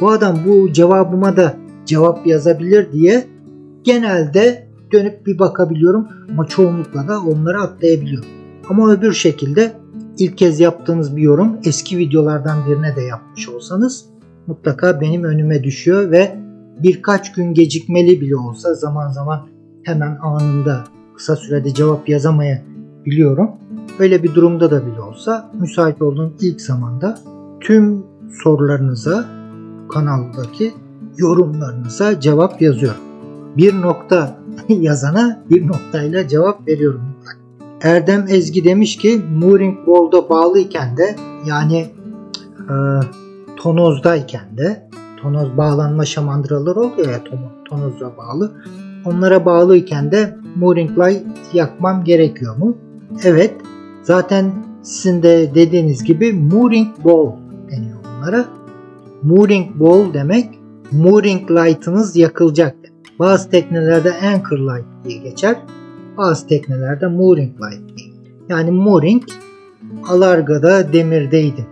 [0.01, 3.25] Bu adam bu cevabıma da cevap yazabilir diye
[3.85, 8.29] genelde dönüp bir bakabiliyorum ama çoğunlukla da onları atlayabiliyorum.
[8.69, 9.73] Ama öbür şekilde
[10.19, 14.05] ilk kez yaptığınız bir yorum eski videolardan birine de yapmış olsanız
[14.47, 16.37] mutlaka benim önüme düşüyor ve
[16.83, 19.47] birkaç gün gecikmeli bile olsa zaman zaman
[19.83, 20.85] hemen anında
[21.17, 23.51] kısa sürede cevap yazamayabiliyorum.
[23.99, 27.19] Öyle bir durumda da bile olsa müsait olduğum ilk zamanda
[27.61, 28.03] tüm
[28.43, 29.25] sorularınıza
[29.93, 30.75] kanaldaki
[31.17, 33.01] yorumlarınıza cevap yazıyorum.
[33.57, 34.39] Bir nokta
[34.69, 37.03] yazana bir noktayla cevap veriyorum.
[37.83, 41.17] Erdem Ezgi demiş ki Mooring Wall'da bağlıyken de
[41.47, 41.87] yani
[42.59, 42.75] e,
[43.57, 44.89] tonozdayken de
[45.23, 47.21] tonoz bağlanma şamandıraları oluyor ya
[47.65, 48.53] tonoza bağlı.
[49.05, 52.77] Onlara bağlıyken de Mooring Light yakmam gerekiyor mu?
[53.25, 53.55] Evet.
[54.05, 54.53] Zaten
[54.83, 57.33] sizin de dediğiniz gibi Mooring Ball
[57.71, 58.45] deniyor bunlara.
[59.23, 60.51] Mooring Ball demek
[60.93, 62.77] Mooring Light'ınız yakılacak.
[63.19, 65.57] Bazı teknelerde Anchor Light diye geçer.
[66.17, 68.09] Bazı teknelerde Mooring Light diye.
[68.49, 69.23] Yani Mooring
[70.09, 71.67] alargada demirdeydim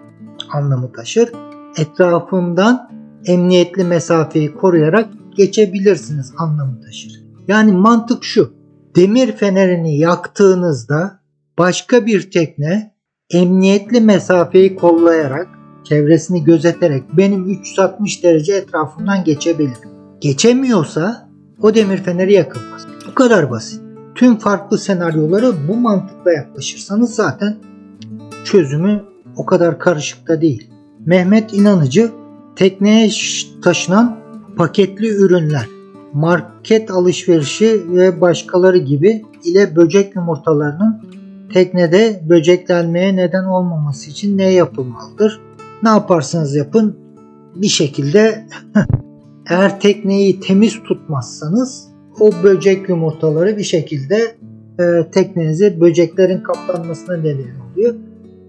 [0.52, 1.32] anlamı taşır.
[1.76, 2.90] Etrafımdan
[3.26, 7.22] emniyetli mesafeyi koruyarak geçebilirsiniz anlamı taşır.
[7.48, 8.52] Yani mantık şu.
[8.96, 11.21] Demir fenerini yaktığınızda
[11.62, 12.94] başka bir tekne
[13.30, 15.48] emniyetli mesafeyi kollayarak,
[15.84, 19.76] çevresini gözeterek benim 360 derece etrafından geçebilir.
[20.20, 21.28] Geçemiyorsa
[21.60, 22.86] o demir feneri yakılmaz.
[23.10, 23.80] Bu kadar basit.
[24.14, 27.56] Tüm farklı senaryoları bu mantıkla yaklaşırsanız zaten
[28.44, 29.04] çözümü
[29.36, 30.70] o kadar karışık da değil.
[31.06, 32.10] Mehmet İnanıcı
[32.56, 33.10] tekneye
[33.64, 34.16] taşınan
[34.56, 35.66] paketli ürünler,
[36.12, 41.21] market alışverişi ve başkaları gibi ile böcek yumurtalarının
[41.52, 45.40] teknede böceklenmeye neden olmaması için ne yapılmalıdır?
[45.82, 46.96] Ne yaparsanız yapın
[47.54, 48.46] bir şekilde
[49.50, 51.88] eğer tekneyi temiz tutmazsanız
[52.20, 54.36] o böcek yumurtaları bir şekilde
[54.80, 57.94] e, teknenizi böceklerin kaplanmasına neden oluyor.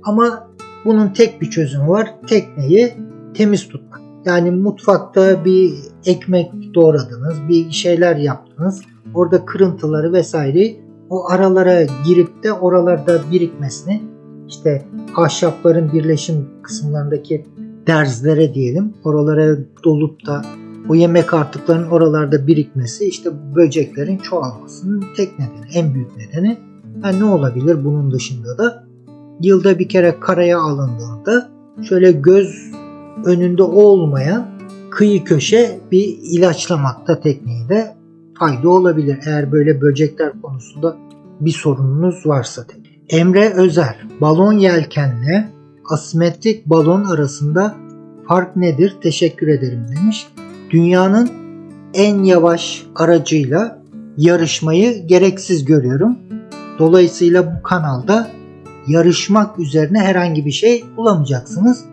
[0.04, 0.48] Ama
[0.86, 2.14] bunun tek bir çözümü var.
[2.28, 2.94] Tekneyi
[3.34, 4.02] temiz tutmak.
[4.26, 5.74] Yani mutfakta bir
[6.06, 8.82] ekmek doğradınız, bir şeyler yaptınız.
[9.14, 10.76] Orada kırıntıları vesaire
[11.14, 14.02] o aralara girip de oralarda birikmesini
[14.48, 14.86] işte
[15.16, 17.46] ahşapların birleşim kısımlarındaki
[17.88, 20.42] derzlere diyelim oralara dolup da
[20.90, 26.58] o yemek artıklarının oralarda birikmesi işte böceklerin çoğalmasının tek nedeni, en büyük nedeni.
[27.04, 28.84] Yani ne olabilir bunun dışında da
[29.42, 31.50] yılda bir kere karaya alındığında
[31.90, 32.72] şöyle göz
[33.26, 34.46] önünde olmayan
[34.92, 38.03] kıyı köşe bir ilaçlamakta tekniği de
[38.44, 39.20] fayda olabilir.
[39.26, 40.98] Eğer böyle böcekler konusunda
[41.40, 42.66] bir sorununuz varsa.
[43.10, 45.50] Emre Özer, balon yelkenle
[45.90, 47.76] asimetrik balon arasında
[48.28, 48.96] fark nedir?
[49.04, 50.28] Teşekkür ederim demiş.
[50.70, 51.30] Dünyanın
[51.94, 53.82] en yavaş aracıyla
[54.18, 56.18] yarışmayı gereksiz görüyorum.
[56.80, 58.28] Dolayısıyla bu kanalda
[58.88, 61.86] yarışmak üzerine herhangi bir şey bulamayacaksınız.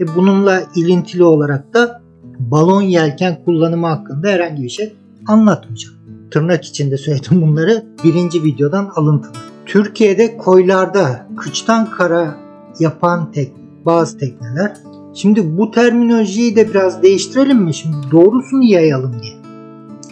[0.00, 2.02] E bununla ilintili olarak da
[2.38, 4.94] balon yelken kullanımı hakkında herhangi bir şey
[5.26, 5.96] anlatmayacağım.
[6.30, 9.32] Tırnak içinde söyledim bunları birinci videodan alıntılı.
[9.66, 12.36] Türkiye'de koylarda kıçtan kara
[12.78, 13.52] yapan tek
[13.86, 14.76] bazı tekneler.
[15.14, 17.74] Şimdi bu terminolojiyi de biraz değiştirelim mi?
[17.74, 19.32] Şimdi doğrusunu yayalım diye.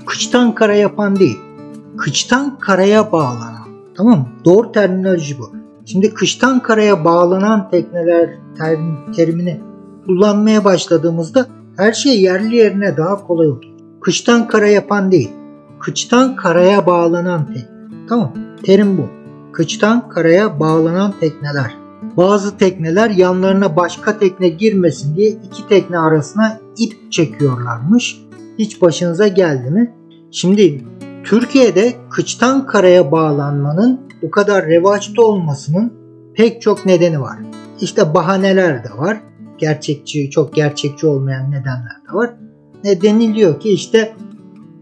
[0.06, 1.38] Kıçtan kara yapan değil.
[1.96, 3.68] Kıçtan karaya bağlanan.
[3.96, 4.28] Tamam mı?
[4.44, 5.52] Doğru terminoloji bu.
[5.86, 9.60] Şimdi kıştan karaya bağlanan tekneler terim, terimini
[10.06, 11.46] kullanmaya başladığımızda
[11.76, 13.77] her şey yerli yerine daha kolay olur.
[14.00, 15.30] Kıştan kara yapan değil.
[15.80, 18.06] Kıçtan karaya bağlanan tekne.
[18.08, 18.32] Tamam.
[18.62, 19.08] Terim bu.
[19.52, 21.76] Kıçtan karaya bağlanan tekneler.
[22.16, 28.20] Bazı tekneler yanlarına başka tekne girmesin diye iki tekne arasına ip çekiyorlarmış.
[28.58, 29.94] Hiç başınıza geldi mi?
[30.30, 30.84] Şimdi
[31.24, 35.92] Türkiye'de kıçtan karaya bağlanmanın bu kadar revaçta olmasının
[36.34, 37.38] pek çok nedeni var.
[37.80, 39.20] İşte bahaneler de var.
[39.58, 42.30] Gerçekçi, çok gerçekçi olmayan nedenler de var.
[42.84, 44.14] Ne deniliyor ki işte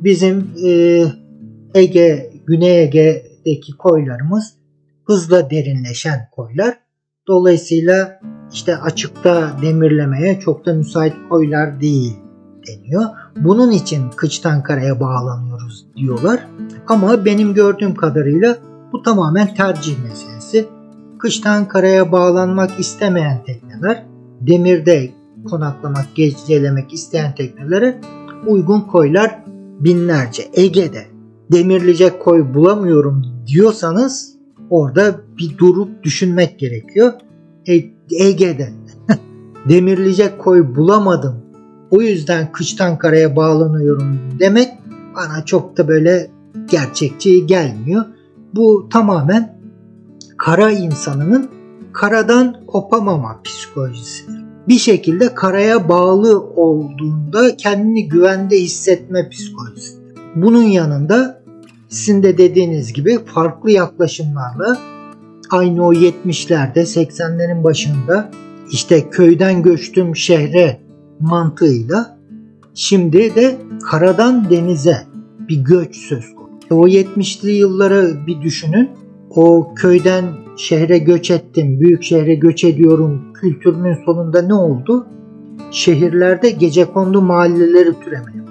[0.00, 0.70] bizim e,
[1.74, 4.54] Ege, Güney Ege'deki koylarımız
[5.04, 6.78] hızla derinleşen koylar.
[7.28, 8.20] Dolayısıyla
[8.52, 12.16] işte açıkta demirlemeye çok da müsait koylar değil
[12.68, 13.04] deniyor.
[13.36, 16.46] Bunun için kıçtan karaya bağlanıyoruz diyorlar.
[16.88, 18.58] Ama benim gördüğüm kadarıyla
[18.92, 20.68] bu tamamen tercih meselesi.
[21.18, 24.06] Kıştan karaya bağlanmak istemeyen tekneler,
[24.40, 25.10] demirde
[25.46, 28.00] konaklamak, gecelemek isteyen teknelere
[28.46, 29.44] uygun koylar
[29.80, 30.42] binlerce.
[30.54, 31.06] Ege'de
[31.52, 34.36] demirleyecek koy bulamıyorum diyorsanız
[34.70, 37.12] orada bir durup düşünmek gerekiyor.
[37.68, 37.74] E,
[38.10, 38.72] Ege'de
[39.68, 41.34] demirleyecek koy bulamadım.
[41.90, 44.68] O yüzden kıştan karaya bağlanıyorum demek
[45.16, 46.30] bana çok da böyle
[46.70, 48.04] gerçekçi gelmiyor.
[48.54, 49.60] Bu tamamen
[50.38, 51.50] kara insanının
[51.92, 54.35] karadan kopamama psikolojisidir.
[54.68, 60.14] Bir şekilde karaya bağlı olduğunda kendini güvende hissetme psikolojisidir.
[60.34, 61.42] Bunun yanında
[61.88, 64.78] sizin de dediğiniz gibi farklı yaklaşımlarla
[65.50, 68.30] aynı o 70'lerde 80'lerin başında
[68.70, 70.80] işte köyden göçtüm şehre
[71.20, 72.18] mantığıyla
[72.74, 73.56] şimdi de
[73.90, 74.96] karadan denize
[75.48, 76.56] bir göç söz konusu.
[76.70, 78.90] O 70'li yılları bir düşünün.
[79.30, 80.24] O köyden
[80.56, 85.06] şehre göç ettim, büyük şehre göç ediyorum kültürünün sonunda ne oldu?
[85.70, 88.42] Şehirlerde gece kondu mahalleleri türemeye.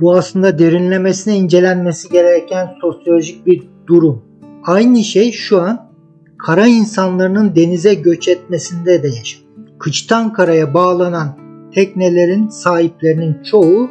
[0.00, 4.22] Bu aslında derinlemesine incelenmesi gereken sosyolojik bir durum.
[4.64, 5.90] Aynı şey şu an
[6.38, 9.46] kara insanlarının denize göç etmesinde de yaşanıyor.
[9.78, 11.36] Kıçtan karaya bağlanan
[11.74, 13.90] teknelerin sahiplerinin çoğu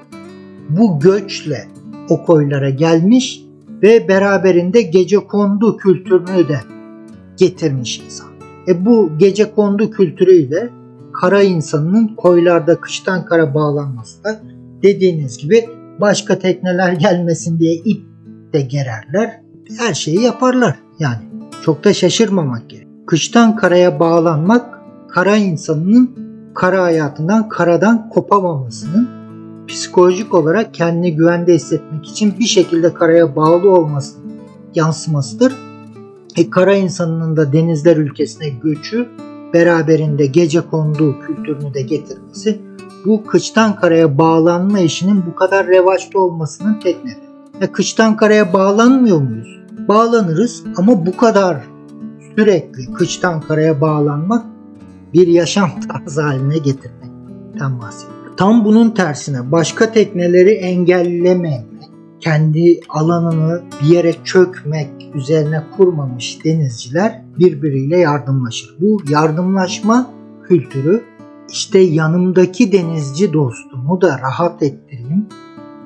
[0.69, 1.67] bu göçle
[2.09, 3.41] o koylara gelmiş
[3.83, 6.59] ve beraberinde gece kondu kültürünü de
[7.37, 8.34] getirmiş insan.
[8.67, 10.69] E bu gece kondu kültürüyle
[11.13, 14.39] kara insanının koylarda kıştan kara bağlanması da
[14.83, 15.69] dediğiniz gibi
[16.01, 18.01] başka tekneler gelmesin diye ip
[18.53, 19.41] de gererler.
[19.77, 21.23] Her şeyi yaparlar yani.
[21.61, 22.87] Çok da şaşırmamak gerek.
[23.07, 26.15] Kıştan karaya bağlanmak kara insanının
[26.55, 29.09] kara hayatından karadan kopamamasının
[29.67, 34.17] psikolojik olarak kendini güvende hissetmek için bir şekilde karaya bağlı olması
[34.75, 35.53] yansımasıdır.
[36.35, 39.09] E, kara insanının da denizler ülkesine göçü
[39.53, 42.61] beraberinde gece konduğu kültürünü de getirmesi
[43.05, 47.25] bu kıçtan karaya bağlanma işinin bu kadar revaçta olmasının tek nedeni.
[47.61, 49.59] E, kıçtan karaya bağlanmıyor muyuz?
[49.87, 51.57] Bağlanırız ama bu kadar
[52.35, 54.45] sürekli kıçtan karaya bağlanmak
[55.13, 58.33] bir yaşam tarzı haline getirmekten bahsediyorum.
[58.37, 61.61] Tam bunun tersine başka tekneleri engellememek,
[62.19, 68.75] kendi alanını bir yere çökmek üzerine kurmamış denizciler birbiriyle yardımlaşır.
[68.79, 70.09] Bu yardımlaşma
[70.47, 71.03] kültürü
[71.51, 75.27] işte yanımdaki denizci dostumu da rahat ettireyim.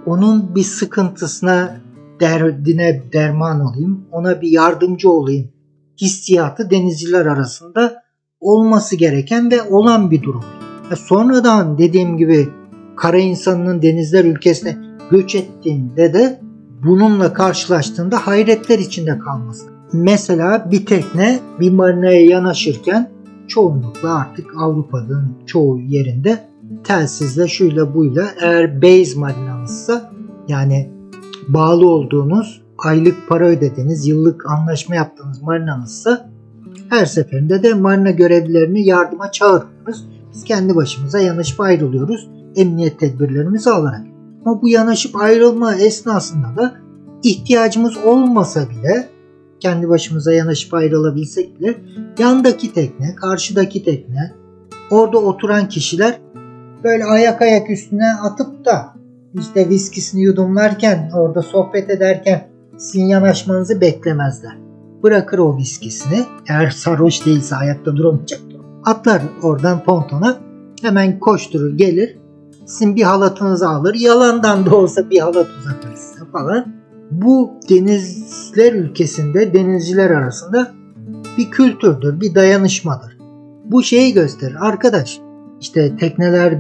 [0.05, 1.77] Onun bir sıkıntısına
[2.19, 4.05] derdine derman olayım.
[4.11, 5.49] Ona bir yardımcı olayım.
[6.01, 8.03] Hissiyatı denizciler arasında
[8.39, 10.43] olması gereken ve olan bir durum.
[10.95, 12.47] Sonradan dediğim gibi
[12.95, 16.39] kara insanının denizler ülkesine göç ettiğinde de
[16.83, 19.65] bununla karşılaştığında hayretler içinde kalması.
[19.93, 23.09] Mesela bir tekne bir marinaya yanaşırken
[23.47, 26.49] çoğunlukla artık Avrupa'nın çoğu yerinde
[26.83, 30.11] telsizle şuyla buyla eğer base marinanızsa
[30.47, 30.89] yani
[31.47, 36.29] bağlı olduğunuz aylık para ödediğiniz yıllık anlaşma yaptığınız marinanızsa
[36.89, 40.05] her seferinde de marina görevlilerini yardıma çağırıyoruz.
[40.33, 44.18] Biz kendi başımıza yanaşıp ayrılıyoruz emniyet tedbirlerimizi alarak.
[44.49, 46.75] Ama bu yanaşıp ayrılma esnasında da
[47.23, 49.09] ihtiyacımız olmasa bile
[49.59, 51.75] kendi başımıza yanaşıp ayrılabilsek bile
[52.19, 54.33] yandaki tekne, karşıdaki tekne,
[54.91, 56.19] orada oturan kişiler
[56.83, 58.93] böyle ayak ayak üstüne atıp da
[59.33, 62.47] işte viskisini yudumlarken, orada sohbet ederken
[62.77, 64.57] sizin yanaşmanızı beklemezler.
[65.03, 66.19] Bırakır o viskisini.
[66.49, 68.41] Eğer sarhoş değilse ayakta duramayacak.
[68.85, 70.37] Atlar oradan pontona.
[70.81, 72.17] Hemen koşturur gelir.
[72.69, 73.95] Sizin bir halatınızı alır.
[73.95, 76.65] Yalandan da olsa bir halat uzatır size falan.
[77.11, 80.71] Bu denizler ülkesinde denizciler arasında
[81.37, 83.17] bir kültürdür, bir dayanışmadır.
[83.65, 84.55] Bu şeyi gösterir.
[84.59, 85.19] Arkadaş
[85.61, 86.57] işte tekneler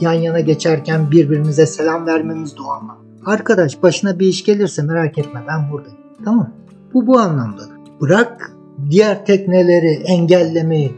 [0.00, 2.80] yan yana geçerken birbirimize selam vermemiz doğal.
[3.26, 5.98] Arkadaş başına bir iş gelirse merak etme ben buradayım.
[6.24, 6.50] Tamam
[6.94, 7.62] Bu bu anlamda.
[8.00, 8.52] Bırak
[8.90, 10.92] diğer tekneleri engellemeyi.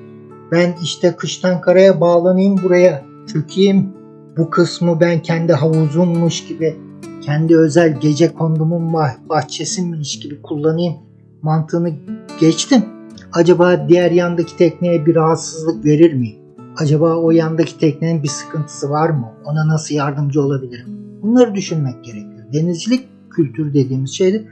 [0.53, 3.05] Ben işte kıştan karaya bağlanayım buraya.
[3.32, 4.03] Çökeyim.
[4.37, 6.76] Bu kısmı ben kendi havuzummuş gibi
[7.20, 8.93] kendi özel gece kondumun
[9.28, 10.95] bahçesinmiş gibi kullanayım
[11.43, 11.93] mantığını
[12.41, 12.85] geçtim.
[13.32, 16.39] Acaba diğer yandaki tekneye bir rahatsızlık verir miyim?
[16.76, 19.32] Acaba o yandaki teknenin bir sıkıntısı var mı?
[19.45, 20.89] Ona nasıl yardımcı olabilirim?
[21.22, 22.53] Bunları düşünmek gerekiyor.
[22.53, 24.45] Denizcilik kültürü dediğimiz şey de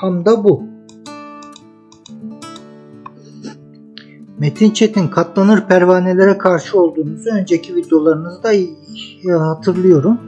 [0.00, 0.71] tam da bu.
[4.42, 8.50] Metin Çetin katlanır pervanelere karşı olduğunuzu önceki videolarınızda
[9.38, 10.18] hatırlıyorum.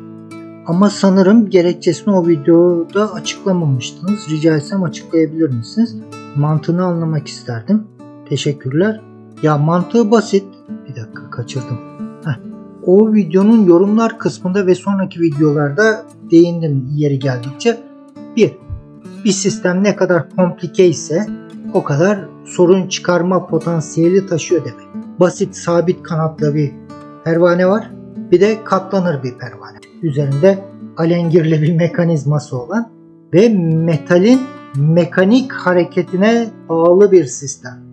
[0.67, 4.29] Ama sanırım gerekçesini o videoda açıklamamıştınız.
[4.31, 5.97] Rica etsem açıklayabilir misiniz?
[6.37, 7.83] Mantığını anlamak isterdim.
[8.29, 9.01] Teşekkürler.
[9.43, 10.45] Ya mantığı basit.
[10.89, 11.79] Bir dakika kaçırdım.
[12.25, 12.39] Heh.
[12.87, 17.81] O videonun yorumlar kısmında ve sonraki videolarda değindim yeri geldikçe.
[18.37, 18.53] Bir,
[19.25, 21.27] bir sistem ne kadar komplike ise
[21.75, 25.21] o kadar sorun çıkarma potansiyeli taşıyor demek.
[25.21, 26.73] Basit sabit kanatlı bir
[27.25, 27.91] pervane var.
[28.31, 29.79] Bir de katlanır bir pervane.
[30.03, 30.59] Üzerinde
[30.97, 32.91] alengirli bir mekanizması olan
[33.35, 34.41] ve metalin
[34.77, 37.85] mekanik hareketine bağlı bir sistem.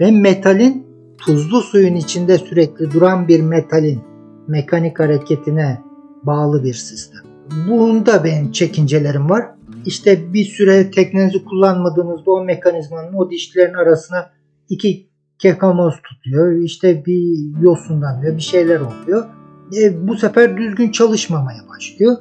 [0.00, 0.86] Ve metalin
[1.18, 4.00] tuzlu suyun içinde sürekli duran bir metalin
[4.48, 5.80] mekanik hareketine
[6.22, 7.20] bağlı bir sistem.
[7.68, 9.46] Bunda benim çekincelerim var.
[9.86, 14.30] İşte bir süre teknenizi kullanmadığınızda o mekanizmanın o dişlerin arasına
[14.68, 15.06] iki
[15.38, 16.52] kekamoz tutuyor.
[16.52, 19.24] İşte bir yosunlanıyor, bir şeyler oluyor.
[19.80, 22.16] E, bu sefer düzgün çalışmamaya başlıyor.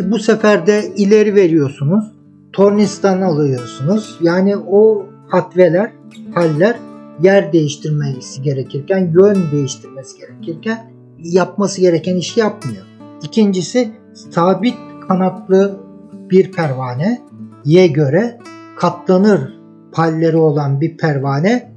[0.00, 2.04] E, bu sefer de ileri veriyorsunuz.
[2.52, 4.18] Tornistan alıyorsunuz.
[4.20, 5.92] Yani o hatveler,
[6.34, 6.76] haller
[7.22, 12.84] yer değiştirmesi gerekirken, yön değiştirmesi gerekirken yapması gereken işi yapmıyor.
[13.22, 13.90] İkincisi
[14.30, 14.74] sabit
[15.08, 15.85] kanatlı
[16.30, 18.38] bir pervaneye göre
[18.76, 19.56] katlanır
[19.92, 21.72] palleri olan bir pervane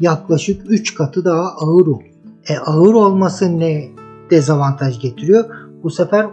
[0.00, 2.12] yaklaşık 3 katı daha ağır oluyor.
[2.48, 3.88] E ağır olması ne
[4.30, 5.44] dezavantaj getiriyor?
[5.82, 6.26] Bu sefer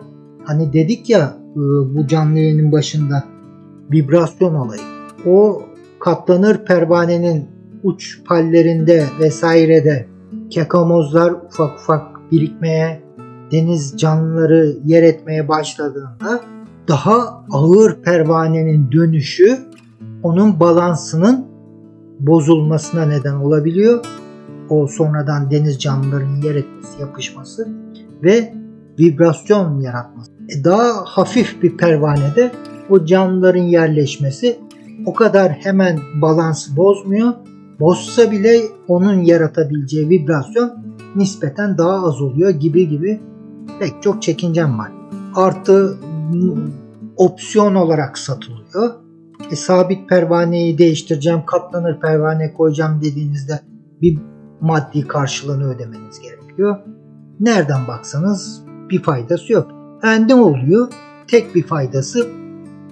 [0.46, 1.60] hani dedik ya e,
[1.96, 3.24] bu canlı yayının başında
[3.92, 4.82] vibrasyon olayı.
[5.26, 5.62] O
[6.00, 7.48] katlanır pervanenin
[7.84, 10.08] uç pallerinde vesairede
[10.50, 13.02] kekamozlar ufak ufak birikmeye,
[13.52, 16.42] deniz canlıları yer etmeye başladığında
[16.90, 19.58] daha ağır pervanenin dönüşü
[20.24, 21.46] onun balansının
[22.20, 24.06] bozulmasına neden olabiliyor.
[24.70, 27.68] O sonradan deniz canlılarının yer etmesi, yapışması
[28.24, 28.54] ve
[29.00, 30.32] vibrasyon yaratması.
[30.50, 32.52] E daha hafif bir pervanede
[32.90, 34.60] o canlıların yerleşmesi
[35.06, 37.34] o kadar hemen balansı bozmuyor.
[37.80, 40.72] Bozsa bile onun yaratabileceği vibrasyon
[41.16, 43.22] nispeten daha az oluyor gibi gibi
[43.80, 44.92] pek çok çekincem var.
[45.36, 45.98] Artı
[47.18, 48.96] opsiyon olarak satılıyor.
[49.52, 53.60] E, sabit pervaneyi değiştireceğim, katlanır pervane koyacağım dediğinizde
[54.02, 54.20] bir
[54.62, 56.78] maddi karşılığını ödemeniz gerekiyor.
[57.40, 59.72] Nereden baksanız bir faydası yok.
[60.04, 60.88] Yani ne oluyor?
[61.28, 62.28] Tek bir faydası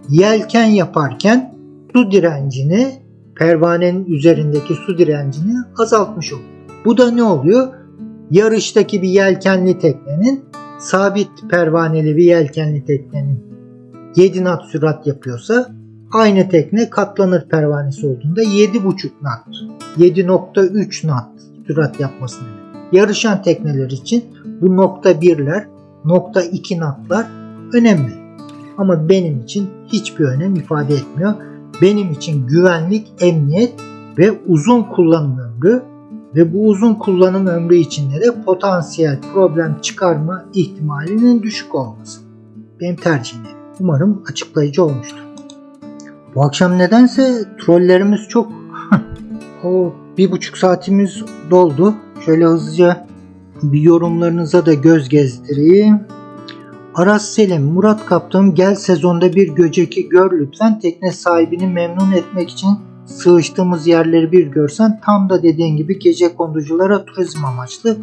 [0.09, 1.55] yelken yaparken
[1.93, 6.49] su direncini pervanenin üzerindeki su direncini azaltmış oluyor.
[6.85, 7.73] Bu da ne oluyor?
[8.31, 10.45] Yarıştaki bir yelkenli teknenin
[10.79, 13.47] sabit pervaneli bir yelkenli teknenin
[14.15, 15.71] 7 knot sürat yapıyorsa
[16.13, 22.47] aynı tekne katlanır pervanesi olduğunda 7,5 knot 7.3 knot sürat yapmasını
[22.91, 24.25] Yarışan tekneler için
[24.61, 25.67] bu nokta birler,
[26.05, 27.27] nokta iki knotlar
[27.73, 28.13] önemli.
[28.77, 31.33] Ama benim için hiçbir önem ifade etmiyor.
[31.81, 33.73] Benim için güvenlik, emniyet
[34.17, 35.83] ve uzun kullanım ömrü
[36.37, 42.21] ve bu uzun kullanım ömrü içinde de potansiyel problem çıkarma ihtimalinin düşük olması.
[42.79, 43.41] Benim tercihim.
[43.79, 45.23] Umarım açıklayıcı olmuştur.
[46.35, 48.51] Bu akşam nedense trollerimiz çok.
[49.63, 51.95] o bir buçuk saatimiz doldu.
[52.25, 53.07] Şöyle hızlıca
[53.63, 55.99] bir yorumlarınıza da göz gezdireyim.
[56.95, 62.69] Aras Selim, Murat Kaptan gel sezonda bir göceki gör lütfen tekne sahibini memnun etmek için
[63.07, 67.97] sığıştığımız yerleri bir görsen tam da dediğin gibi gece konduculara turizm amaçlı.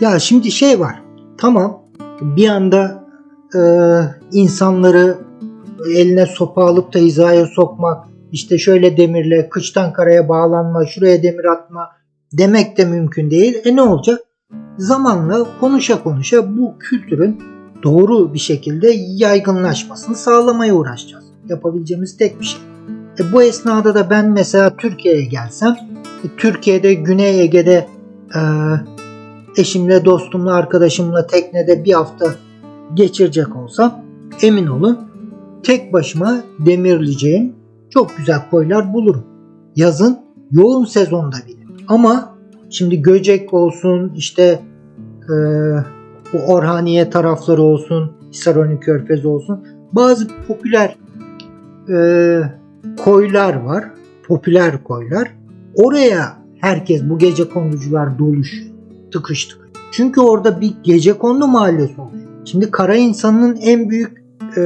[0.00, 1.02] Ya şimdi şey var
[1.38, 1.82] tamam
[2.20, 3.04] bir anda
[3.54, 3.60] e,
[4.32, 5.18] insanları
[5.94, 11.88] eline sopa alıp da hizaya sokmak işte şöyle demirle kıçtan karaya bağlanma şuraya demir atma
[12.32, 13.58] demek de mümkün değil.
[13.64, 14.20] E ne olacak?
[14.78, 17.38] Zamanla konuşa konuşa bu kültürün
[17.82, 21.24] doğru bir şekilde yaygınlaşmasını sağlamaya uğraşacağız.
[21.48, 22.60] Yapabileceğimiz tek bir şey.
[23.20, 25.76] E bu esnada da ben mesela Türkiye'ye gelsem,
[26.24, 27.86] e Türkiye'de Güney Ege'de
[28.34, 28.40] e,
[29.56, 32.26] eşimle, dostumla, arkadaşımla teknede bir hafta
[32.94, 34.04] geçirecek olsam
[34.42, 34.98] emin olun
[35.62, 37.52] tek başıma demirleyeceğim
[37.90, 39.24] çok güzel koylar bulurum.
[39.76, 40.18] Yazın
[40.50, 41.64] yoğun sezonda bile.
[41.88, 42.34] Ama
[42.70, 44.60] şimdi Göcek olsun işte
[45.22, 45.34] e,
[46.32, 50.96] bu Orhaniye tarafları olsun Hisaroni Körfez olsun bazı popüler
[51.88, 51.96] e,
[53.04, 53.84] koylar var.
[54.22, 55.32] Popüler koylar.
[55.74, 58.62] Oraya herkes bu gece konducular doluş
[59.12, 59.70] tıkış tıkış.
[59.92, 62.24] Çünkü orada bir gece kondu mahallesi oluşuyor.
[62.44, 64.22] Şimdi kara insanının en büyük
[64.56, 64.60] e,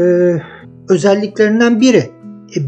[0.89, 2.11] özelliklerinden biri
[2.57, 2.59] e,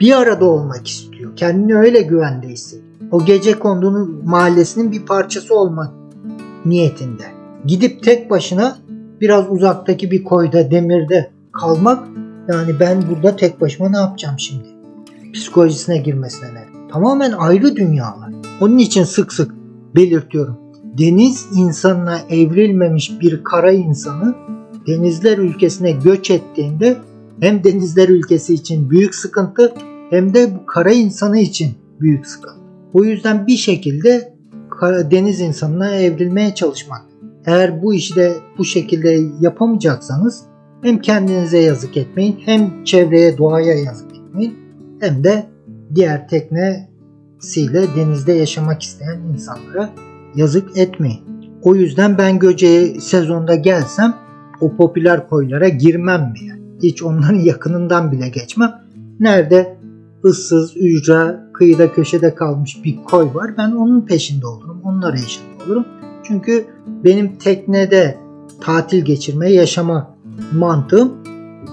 [0.00, 1.36] bir arada olmak istiyor.
[1.36, 5.92] Kendini öyle güvende hissediyor o gece kondunun mahallesinin bir parçası olmak
[6.64, 7.22] niyetinde.
[7.66, 8.78] Gidip tek başına
[9.20, 12.08] biraz uzaktaki bir koyda, demirde kalmak
[12.48, 14.71] yani ben burada tek başıma ne yapacağım şimdi?
[15.32, 16.64] Psikolojisine girmesine ne?
[16.92, 18.32] Tamamen ayrı dünyalar.
[18.60, 19.54] Onun için sık sık
[19.94, 20.58] belirtiyorum.
[20.98, 24.34] Deniz insanına evrilmemiş bir kara insanı
[24.86, 26.96] denizler ülkesine göç ettiğinde
[27.40, 29.74] hem denizler ülkesi için büyük sıkıntı
[30.10, 31.70] hem de bu kara insanı için
[32.00, 32.60] büyük sıkıntı.
[32.94, 34.32] O yüzden bir şekilde
[35.10, 37.02] deniz insanına evrilmeye çalışmak.
[37.46, 40.42] Eğer bu işi de bu şekilde yapamayacaksanız
[40.82, 44.61] hem kendinize yazık etmeyin hem çevreye doğaya yazık etmeyin
[45.02, 45.46] hem de
[45.94, 49.90] diğer teknesiyle denizde yaşamak isteyen insanlara
[50.34, 51.20] yazık etmeyin.
[51.62, 54.14] O yüzden ben Göce'ye sezonda gelsem
[54.60, 56.52] o popüler koylara girmem bile.
[56.82, 58.72] Hiç onların yakınından bile geçmem.
[59.20, 59.76] Nerede
[60.24, 63.50] ıssız, ücra, kıyıda köşede kalmış bir koy var.
[63.58, 64.80] Ben onun peşinde olurum.
[64.84, 65.86] Onun arayışında olurum.
[66.22, 66.64] Çünkü
[67.04, 68.18] benim teknede
[68.60, 70.16] tatil geçirme, yaşama
[70.52, 71.12] mantığım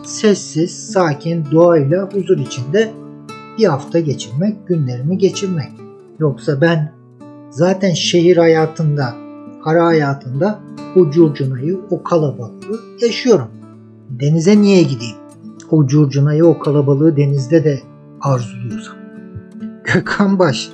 [0.03, 2.91] sessiz, sakin, doğayla huzur içinde
[3.59, 5.71] bir hafta geçirmek, günlerimi geçirmek.
[6.19, 6.91] Yoksa ben
[7.49, 9.13] zaten şehir hayatında,
[9.63, 10.59] kara hayatında
[10.95, 13.47] o curcunayı, o kalabalığı yaşıyorum.
[14.09, 15.17] Denize niye gideyim?
[15.71, 17.79] O curcunayı, o kalabalığı denizde de
[18.21, 18.95] arzuluyorsam.
[19.93, 20.71] Gökhan Baş.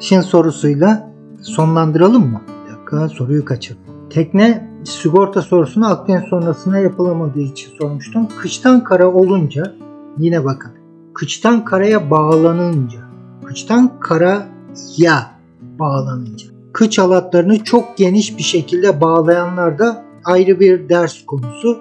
[0.00, 1.10] Şin sorusuyla
[1.42, 2.42] sonlandıralım mı?
[2.66, 3.84] Bir dakika soruyu kaçırdım.
[4.10, 8.28] Tekne sigorta sorusunu Akdeniz sonrasına yapılamadığı için sormuştum.
[8.40, 9.74] Kıçtan kara olunca
[10.18, 10.75] yine bakın.
[11.16, 12.98] Kıçtan karaya bağlanınca.
[13.44, 15.30] Kıçtan karaya
[15.78, 16.46] bağlanınca.
[16.72, 21.78] Kıç halatlarını çok geniş bir şekilde bağlayanlar da ayrı bir ders konusu.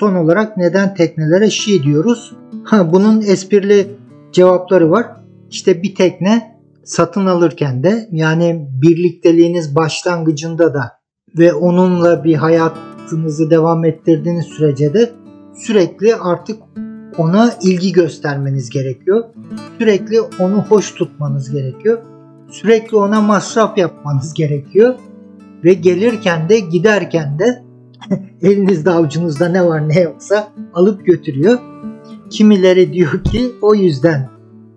[0.00, 2.32] Son olarak neden teknelere şi diyoruz?
[2.64, 3.96] Ha, bunun esprili
[4.32, 5.06] cevapları var.
[5.50, 10.92] İşte bir tekne satın alırken de yani birlikteliğiniz başlangıcında da
[11.38, 15.10] ve onunla bir hayatınızı devam ettirdiğiniz sürece de
[15.54, 16.58] sürekli artık
[17.18, 19.24] ona ilgi göstermeniz gerekiyor.
[19.78, 21.98] Sürekli onu hoş tutmanız gerekiyor.
[22.50, 24.94] Sürekli ona masraf yapmanız gerekiyor.
[25.64, 27.62] Ve gelirken de giderken de
[28.42, 31.58] elinizde avucunuzda ne var ne yoksa alıp götürüyor.
[32.30, 34.28] Kimileri diyor ki o yüzden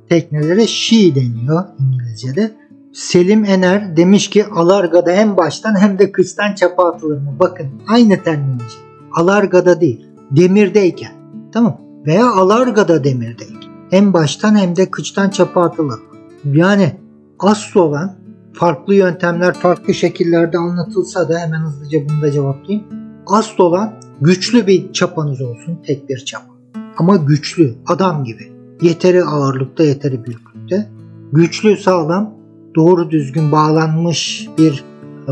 [0.09, 2.51] teknelere she deniyor İngilizce'de.
[2.93, 7.35] Selim Ener demiş ki alargada hem baştan hem de kıştan çapa atılır mı?
[7.39, 8.77] Bakın aynı terminoloji.
[9.11, 10.05] Alargada değil.
[10.31, 11.11] Demirdeyken.
[11.53, 13.69] Tamam veya alarga da demir değil.
[13.89, 15.99] Hem baştan hem de kıçtan çapa atılır.
[16.45, 16.91] Yani
[17.39, 18.15] asıl olan
[18.53, 22.87] farklı yöntemler farklı şekillerde anlatılsa da hemen hızlıca bunu da cevaplayayım.
[23.27, 25.79] Asıl olan güçlü bir çapanız olsun.
[25.85, 26.57] Tek bir çapa.
[26.97, 28.51] Ama güçlü, adam gibi.
[28.81, 30.89] Yeteri ağırlıkta, yeteri büyüklükte.
[31.31, 32.33] Güçlü, sağlam,
[32.75, 34.83] doğru düzgün bağlanmış bir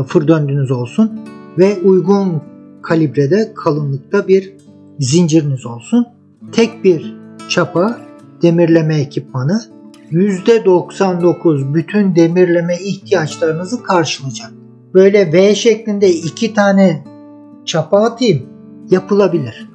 [0.06, 1.20] fır döndüğünüz olsun.
[1.58, 2.42] Ve uygun
[2.82, 4.54] kalibrede, kalınlıkta bir
[5.00, 6.06] zinciriniz olsun.
[6.52, 7.16] Tek bir
[7.48, 7.98] çapa,
[8.42, 9.62] demirleme ekipmanı
[10.10, 14.50] %99 bütün demirleme ihtiyaçlarınızı karşılayacak.
[14.94, 17.04] Böyle V şeklinde iki tane
[17.64, 18.46] çapa atayım
[18.90, 19.70] yapılabilir.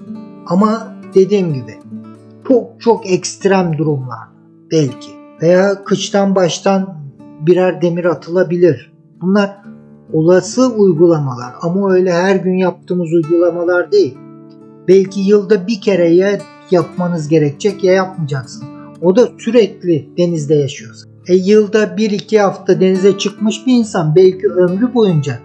[0.47, 1.79] Ama dediğim gibi
[2.47, 4.19] çok çok ekstrem durumlar
[4.71, 5.09] belki
[5.41, 6.97] veya kıçtan baştan
[7.41, 8.93] birer demir atılabilir.
[9.21, 9.57] Bunlar
[10.13, 14.17] olası uygulamalar ama öyle her gün yaptığımız uygulamalar değil.
[14.87, 16.39] Belki yılda bir kere ya
[16.71, 18.63] yapmanız gerekecek ya yapmayacaksın.
[19.01, 21.09] O da sürekli denizde yaşıyorsa.
[21.27, 25.39] E yılda bir iki hafta denize çıkmış bir insan belki ömrü boyunca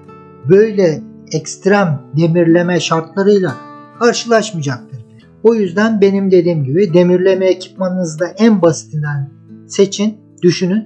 [0.48, 1.02] böyle
[1.32, 3.54] ekstrem demirleme şartlarıyla
[3.98, 4.98] karşılaşmayacaktır.
[5.42, 9.30] O yüzden benim dediğim gibi demirleme ekipmanınızda en basitinden
[9.66, 10.84] seçin, düşünün.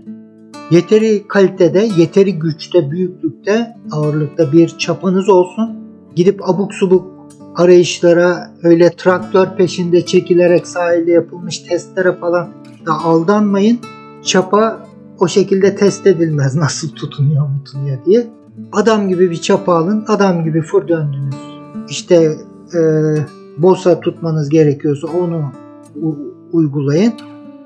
[0.71, 5.79] Yeteri kalitede, yeteri güçte, büyüklükte, ağırlıkta bir çapanız olsun.
[6.17, 7.20] Gidip abuk subuk
[7.61, 12.49] arayışlara öyle traktör peşinde çekilerek sahilde yapılmış testlere falan
[12.87, 13.79] da aldanmayın.
[14.25, 14.87] Çapa
[15.19, 18.27] o şekilde test edilmez nasıl tutunuyor mutunuyor diye.
[18.73, 21.35] Adam gibi bir çapa alın, adam gibi fır döndünüz.
[21.89, 22.37] İşte
[22.75, 22.81] e,
[23.59, 25.53] bosa tutmanız gerekiyorsa onu
[26.53, 27.13] uygulayın.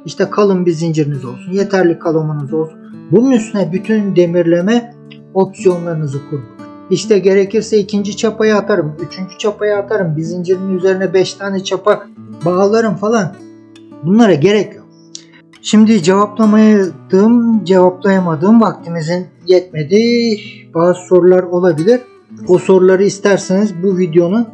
[0.06, 2.78] İşte kalın bir zinciriniz olsun, yeterli kalomanız olsun.
[3.10, 4.94] Bunun üstüne bütün demirleme
[5.34, 6.53] opsiyonlarınızı kurun.
[6.90, 12.06] İşte gerekirse ikinci çapayı atarım, üçüncü çapayı atarım, bir zincirin üzerine beş tane çapa
[12.44, 13.34] bağlarım falan.
[14.02, 14.84] Bunlara gerek yok.
[15.62, 20.40] Şimdi cevaplamadığım, cevaplayamadığım vaktimizin yetmediği
[20.74, 22.00] bazı sorular olabilir.
[22.48, 24.48] O soruları isterseniz bu videonun,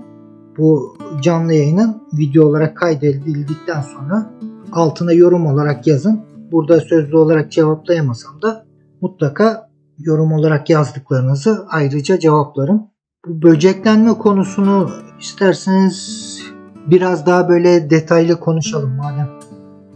[0.59, 4.31] bu canlı yayının video olarak kaydedildikten sonra
[4.73, 6.21] altına yorum olarak yazın.
[6.53, 8.65] Burada sözlü olarak cevaplayamasam da
[9.01, 9.70] mutlaka
[10.05, 12.83] yorum olarak yazdıklarınızı ayrıca cevaplarım.
[13.27, 14.91] Bu böceklenme konusunu
[15.21, 16.41] isterseniz
[16.87, 19.29] biraz daha böyle detaylı konuşalım madem.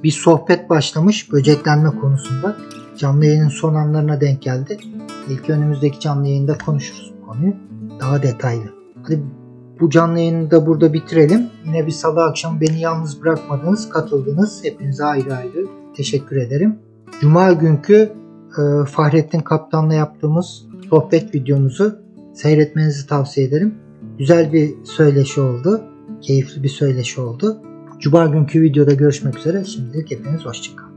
[0.03, 2.57] Bir sohbet başlamış böceklenme konusunda.
[2.99, 4.79] Canlı yayının son anlarına denk geldi.
[5.29, 7.55] İlk önümüzdeki canlı yayında konuşuruz bu konuyu.
[8.01, 8.65] Daha detaylı.
[9.03, 9.23] Hadi
[9.81, 11.47] bu canlı yayını da burada bitirelim.
[11.65, 14.65] Yine bir salı akşamı beni yalnız bırakmadınız, katıldınız.
[14.65, 15.67] Hepinize ayrı ayrı
[15.97, 16.79] teşekkür ederim.
[17.21, 18.13] Cuma günkü
[18.59, 21.99] e, Fahrettin Kaptan'la yaptığımız sohbet videomuzu
[22.35, 23.75] seyretmenizi tavsiye ederim.
[24.19, 25.81] Güzel bir söyleşi oldu.
[26.21, 27.59] Keyifli bir söyleşi oldu.
[28.01, 29.65] Cuma günkü videoda görüşmek üzere.
[29.65, 30.94] Şimdilik hepiniz hoşçakalın.